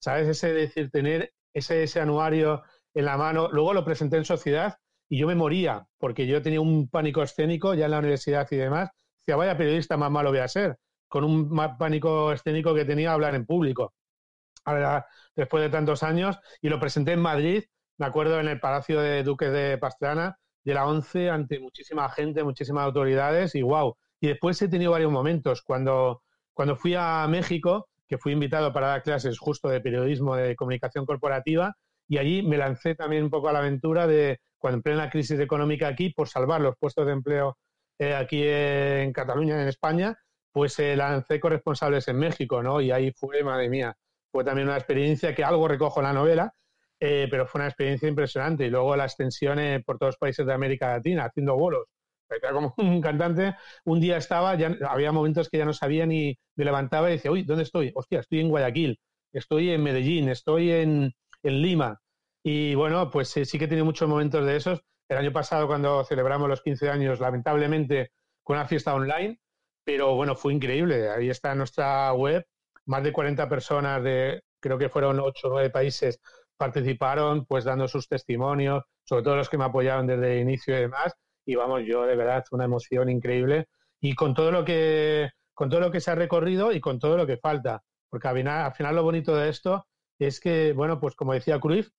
[0.00, 0.28] ¿sabes?
[0.28, 2.62] Ese decir, tener ese, ese anuario
[2.94, 4.78] en la mano, luego lo presenté en sociedad
[5.08, 8.56] y yo me moría porque yo tenía un pánico escénico ya en la universidad y
[8.56, 8.90] demás.
[9.20, 10.76] Decía, vaya periodista más malo voy a ser,
[11.08, 13.94] con un pánico escénico que tenía hablar en público.
[15.36, 17.64] después de tantos años, y lo presenté en Madrid,
[17.98, 22.42] me acuerdo en el Palacio de Duques de Pastrana, de la ONCE, ante muchísima gente,
[22.42, 23.96] muchísimas autoridades, y wow.
[24.20, 25.62] Y después he tenido varios momentos.
[25.62, 30.56] Cuando, cuando fui a México, que fui invitado para dar clases justo de periodismo, de
[30.56, 31.76] comunicación corporativa,
[32.08, 35.38] y allí me lancé también un poco a la aventura de, cuando en plena crisis
[35.40, 37.58] económica aquí, por salvar los puestos de empleo
[37.98, 40.18] eh, aquí en Cataluña, en España,
[40.56, 42.80] pues eh, lancé corresponsables en México, ¿no?
[42.80, 43.94] Y ahí fue, madre mía,
[44.32, 46.54] fue también una experiencia que algo recojo en la novela,
[46.98, 48.64] eh, pero fue una experiencia impresionante.
[48.64, 51.84] Y luego la extensión por todos los países de América Latina, haciendo vuelos.
[52.30, 53.54] Era como un cantante,
[53.84, 57.30] un día estaba, ya había momentos que ya no sabía ni me levantaba y decía,
[57.30, 57.92] uy, ¿dónde estoy?
[57.94, 58.98] Hostia, estoy en Guayaquil,
[59.34, 62.00] estoy en Medellín, estoy en, en Lima.
[62.42, 64.80] Y bueno, pues sí que tenido muchos momentos de esos.
[65.06, 69.38] El año pasado, cuando celebramos los 15 años, lamentablemente, con una fiesta online,
[69.86, 71.08] pero bueno, fue increíble.
[71.08, 72.44] Ahí está nuestra web,
[72.86, 76.20] más de 40 personas de, creo que fueron 8 o 9 países,
[76.56, 80.80] participaron, pues dando sus testimonios, sobre todo los que me apoyaron desde el inicio y
[80.80, 81.14] demás.
[81.46, 83.66] Y vamos, yo de verdad, una emoción increíble.
[84.00, 87.16] Y con todo lo que, con todo lo que se ha recorrido y con todo
[87.16, 87.84] lo que falta.
[88.10, 89.86] Porque al final, al final lo bonito de esto
[90.18, 91.90] es que, bueno, pues como decía Cruyff,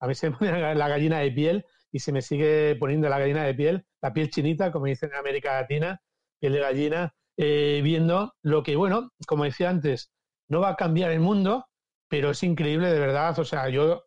[0.00, 3.18] a mí se me pone la gallina de piel y se me sigue poniendo la
[3.18, 6.00] gallina de piel, la piel chinita, como dicen en América Latina,
[6.40, 10.10] piel de gallina, eh, viendo lo que, bueno, como decía antes,
[10.48, 11.66] no va a cambiar el mundo,
[12.08, 13.38] pero es increíble de verdad.
[13.38, 14.04] O sea, yo,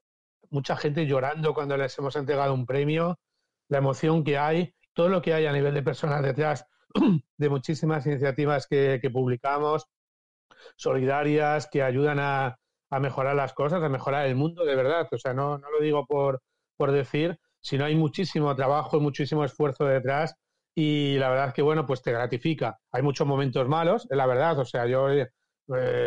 [0.49, 3.19] mucha gente llorando cuando les hemos entregado un premio,
[3.69, 6.65] la emoción que hay, todo lo que hay a nivel de personas detrás
[7.37, 9.87] de muchísimas iniciativas que, que publicamos,
[10.75, 12.57] solidarias, que ayudan a,
[12.89, 15.07] a mejorar las cosas, a mejorar el mundo de verdad.
[15.11, 16.41] O sea, no, no lo digo por,
[16.77, 20.35] por decir, sino hay muchísimo trabajo y muchísimo esfuerzo detrás
[20.79, 22.77] y la verdad que, bueno, pues te gratifica.
[22.91, 24.59] Hay muchos momentos malos, la verdad.
[24.59, 25.31] O sea, yo, eh,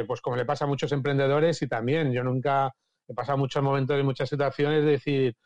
[0.07, 2.73] pues como le pasa a muchos emprendedores y también, yo nunca
[3.09, 5.37] he pasado muchos momentos y muchas situaciones de decir,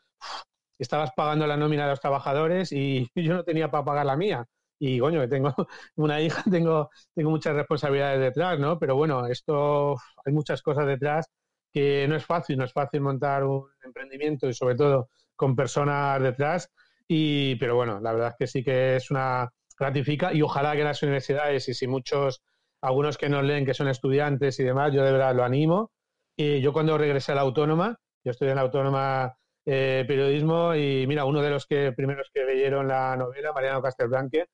[0.77, 4.45] estabas pagando la nómina de los trabajadores y yo no tenía para pagar la mía
[4.77, 5.55] y coño, que tengo
[5.95, 8.77] una hija, tengo, tengo muchas responsabilidades detrás, ¿no?
[8.77, 11.27] Pero bueno, esto hay muchas cosas detrás
[11.73, 16.21] que no es fácil, no es fácil montar un emprendimiento y sobre todo con personas
[16.21, 16.71] detrás.
[17.07, 20.83] Y, pero bueno, la verdad es que sí que es una gratifica y ojalá que
[20.83, 22.43] las universidades y si muchos,
[22.81, 25.91] algunos que nos leen que son estudiantes y demás, yo de verdad lo animo.
[26.37, 31.05] Y yo cuando regresé a la autónoma, yo estoy en la autónoma eh, periodismo y
[31.07, 34.45] mira, uno de los que primeros que leyeron la novela, Mariano Castelblanque,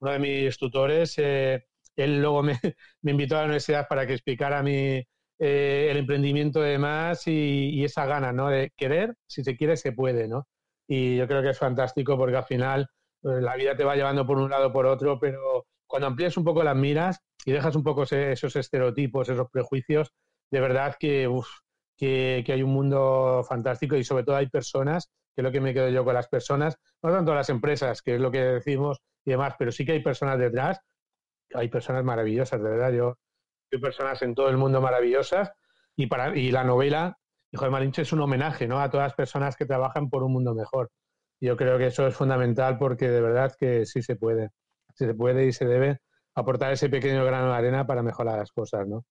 [0.00, 1.64] uno de mis tutores, eh,
[1.96, 2.52] él luego me,
[3.02, 5.02] invitó a la universidad para que explicara mi,
[5.38, 8.48] eh, el emprendimiento y demás y, esa gana, ¿no?
[8.48, 10.46] De querer, si se quiere, se puede, ¿no?
[10.90, 12.88] Y yo creo que es fantástico porque al final
[13.22, 16.42] pues, la vida te va llevando por un lado por otro, pero cuando amplías un
[16.42, 20.12] poco las miras y dejas un poco esos estereotipos, esos prejuicios,
[20.50, 21.30] de verdad que,
[21.96, 25.60] que, que, hay un mundo fantástico y sobre todo hay personas, que es lo que
[25.60, 28.98] me quedo yo con las personas, no tanto las empresas, que es lo que decimos,
[29.24, 30.80] y demás, pero sí que hay personas detrás,
[31.54, 32.92] hay personas maravillosas, de verdad.
[32.92, 33.14] Yo
[33.70, 35.52] hay personas en todo el mundo maravillosas
[35.94, 37.19] y, para, y la novela,
[37.52, 38.80] Hijo de Malinche, es un homenaje ¿no?
[38.80, 40.90] a todas las personas que trabajan por un mundo mejor.
[41.40, 44.50] Yo creo que eso es fundamental porque de verdad que sí se puede,
[44.94, 46.00] sí se puede y se debe
[46.34, 49.04] aportar ese pequeño grano de arena para mejorar las cosas, ¿no?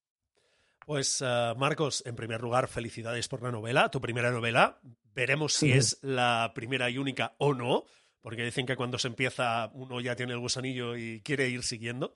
[0.85, 4.79] Pues uh, Marcos, en primer lugar, felicidades por la novela, tu primera novela.
[5.13, 7.85] Veremos si es la primera y única o no
[8.21, 12.13] porque dicen que cuando se empieza uno ya tiene el gusanillo y quiere ir siguiendo,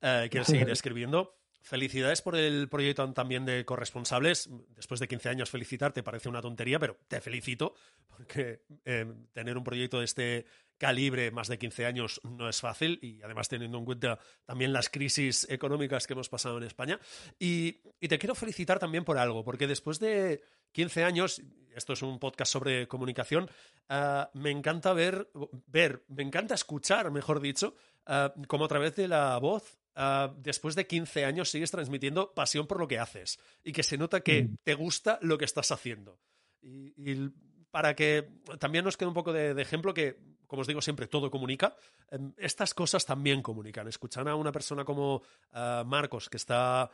[0.00, 1.36] eh, quiere seguir escribiendo.
[1.64, 4.50] Felicidades por el proyecto también de corresponsables.
[4.76, 7.74] Después de 15 años felicitarte parece una tontería, pero te felicito
[8.06, 10.44] porque eh, tener un proyecto de este
[10.76, 14.90] calibre, más de 15 años, no es fácil y además teniendo en cuenta también las
[14.90, 17.00] crisis económicas que hemos pasado en España.
[17.38, 20.42] Y, te quiero felicitar también por algo, porque después de
[20.72, 21.40] 15 años,
[21.74, 23.48] esto es un podcast sobre comunicación,
[23.88, 25.30] uh, me encanta ver,
[25.66, 27.74] ver, me encanta escuchar, mejor dicho,
[28.06, 32.66] uh, como a través de la voz, uh, después de 15 años sigues transmitiendo pasión
[32.66, 34.56] por lo que haces y que se nota que mm.
[34.62, 36.18] te gusta lo que estás haciendo.
[36.62, 37.30] Y, y,
[37.70, 38.28] para que
[38.60, 40.16] también nos quede un poco de, de, ejemplo que,
[40.46, 41.74] como os digo siempre, todo comunica,
[42.10, 43.88] em, estas cosas también comunican.
[43.88, 45.22] Escuchar a una persona como
[45.52, 46.88] Marcos, que está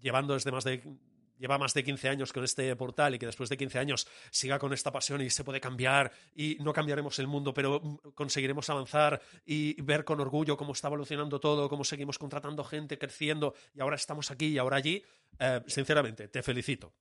[0.00, 0.82] llevando desde más de
[1.42, 4.60] lleva más de 15 años con este portal y que después de 15 años siga
[4.60, 8.70] con esta pasión y se puede cambiar y no cambiaremos el mundo, pero mm, conseguiremos
[8.70, 13.80] avanzar y ver con orgullo cómo está evolucionando todo, cómo seguimos contratando gente, creciendo y
[13.80, 15.02] ahora estamos aquí y ahora allí,
[15.40, 16.92] eh, sinceramente, te felicito.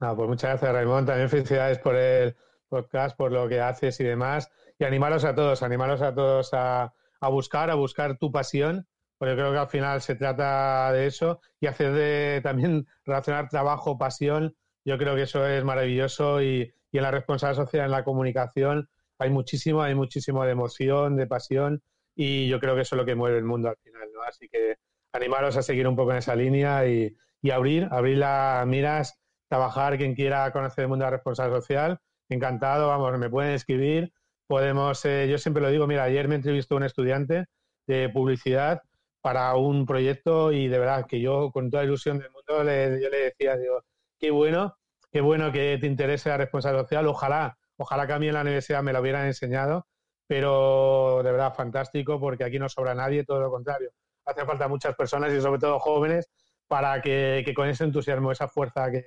[0.00, 1.06] No, pues muchas gracias, Raymond.
[1.06, 2.34] También felicidades por el
[2.68, 4.50] podcast, por lo que haces y demás.
[4.76, 8.88] Y animaros a todos, animaros a todos a, a buscar, a buscar tu pasión,
[9.18, 13.98] porque creo que al final se trata de eso y hacer de también relacionar trabajo,
[13.98, 14.54] pasión,
[14.84, 18.88] yo creo que eso es maravilloso y, en la responsabilidad social, en la comunicación,
[19.18, 21.82] hay muchísimo, hay muchísimo de emoción, de pasión
[22.14, 24.22] y yo creo que eso es lo que mueve el mundo al final, ¿no?
[24.22, 24.76] Así que
[25.12, 29.98] animaros a seguir un poco en esa línea y, y abrir, abrir las miras, trabajar
[29.98, 31.98] quien quiera conocer el mundo de la responsabilidad social.
[32.28, 34.12] Encantado, vamos, me pueden escribir.
[34.46, 37.46] Podemos, eh, yo siempre lo digo, mira, ayer me entrevistó un estudiante
[37.86, 38.82] de publicidad
[39.24, 43.08] para un proyecto y de verdad que yo con toda ilusión del mundo le, yo
[43.08, 43.82] le decía, digo,
[44.18, 44.76] qué bueno,
[45.10, 48.42] qué bueno que te interese la responsabilidad social, ojalá, ojalá que a mí en la
[48.42, 49.86] universidad me lo hubieran enseñado,
[50.26, 53.92] pero de verdad fantástico porque aquí no sobra nadie, todo lo contrario.
[54.26, 56.28] Hace falta muchas personas y sobre todo jóvenes
[56.68, 59.04] para que, con ese entusiasmo, esa fuerza que,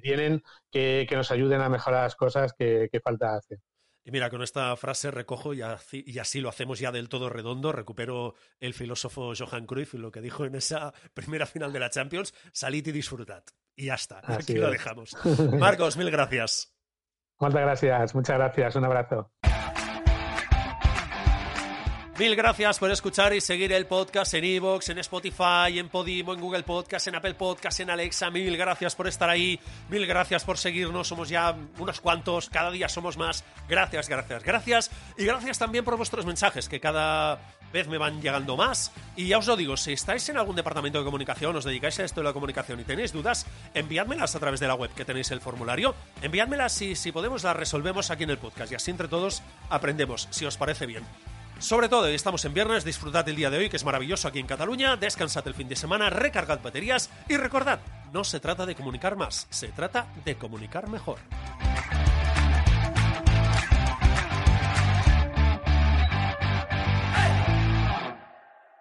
[0.00, 0.42] tienen,
[0.72, 3.60] que, nos ayuden a mejorar las cosas que, falta hacer.
[4.04, 7.30] Y mira, con esta frase recojo y así, y así, lo hacemos ya del todo
[7.30, 7.72] redondo.
[7.72, 11.88] Recupero el filósofo Johan Cruyff y lo que dijo en esa primera final de la
[11.88, 13.44] Champions: salid y disfrutad.
[13.74, 14.20] Y ya está.
[14.24, 15.16] Aquí lo dejamos.
[15.58, 16.76] Marcos, mil gracias.
[17.40, 18.76] Muchas gracias, muchas gracias.
[18.76, 19.32] Un abrazo.
[22.16, 26.40] Mil gracias por escuchar y seguir el podcast en Evox, en Spotify, en Podimo, en
[26.40, 28.30] Google Podcast, en Apple Podcast, en Alexa.
[28.30, 29.58] Mil gracias por estar ahí.
[29.88, 31.08] Mil gracias por seguirnos.
[31.08, 32.48] Somos ya unos cuantos.
[32.50, 33.42] Cada día somos más.
[33.68, 34.90] Gracias, gracias, gracias.
[35.18, 37.40] Y gracias también por vuestros mensajes, que cada
[37.72, 38.92] vez me van llegando más.
[39.16, 42.04] Y ya os lo digo, si estáis en algún departamento de comunicación, os dedicáis a
[42.04, 43.44] esto de la comunicación y tenéis dudas,
[43.74, 45.96] enviádmelas a través de la web que tenéis el formulario.
[46.22, 48.70] Enviádmelas y si podemos las resolvemos aquí en el podcast.
[48.70, 51.02] Y así entre todos aprendemos, si os parece bien.
[51.64, 54.46] Sobre todo, estamos en viernes, disfrutad el día de hoy, que es maravilloso aquí en
[54.46, 57.80] Cataluña, descansad el fin de semana, recargad baterías y recordad,
[58.12, 61.16] no se trata de comunicar más, se trata de comunicar mejor.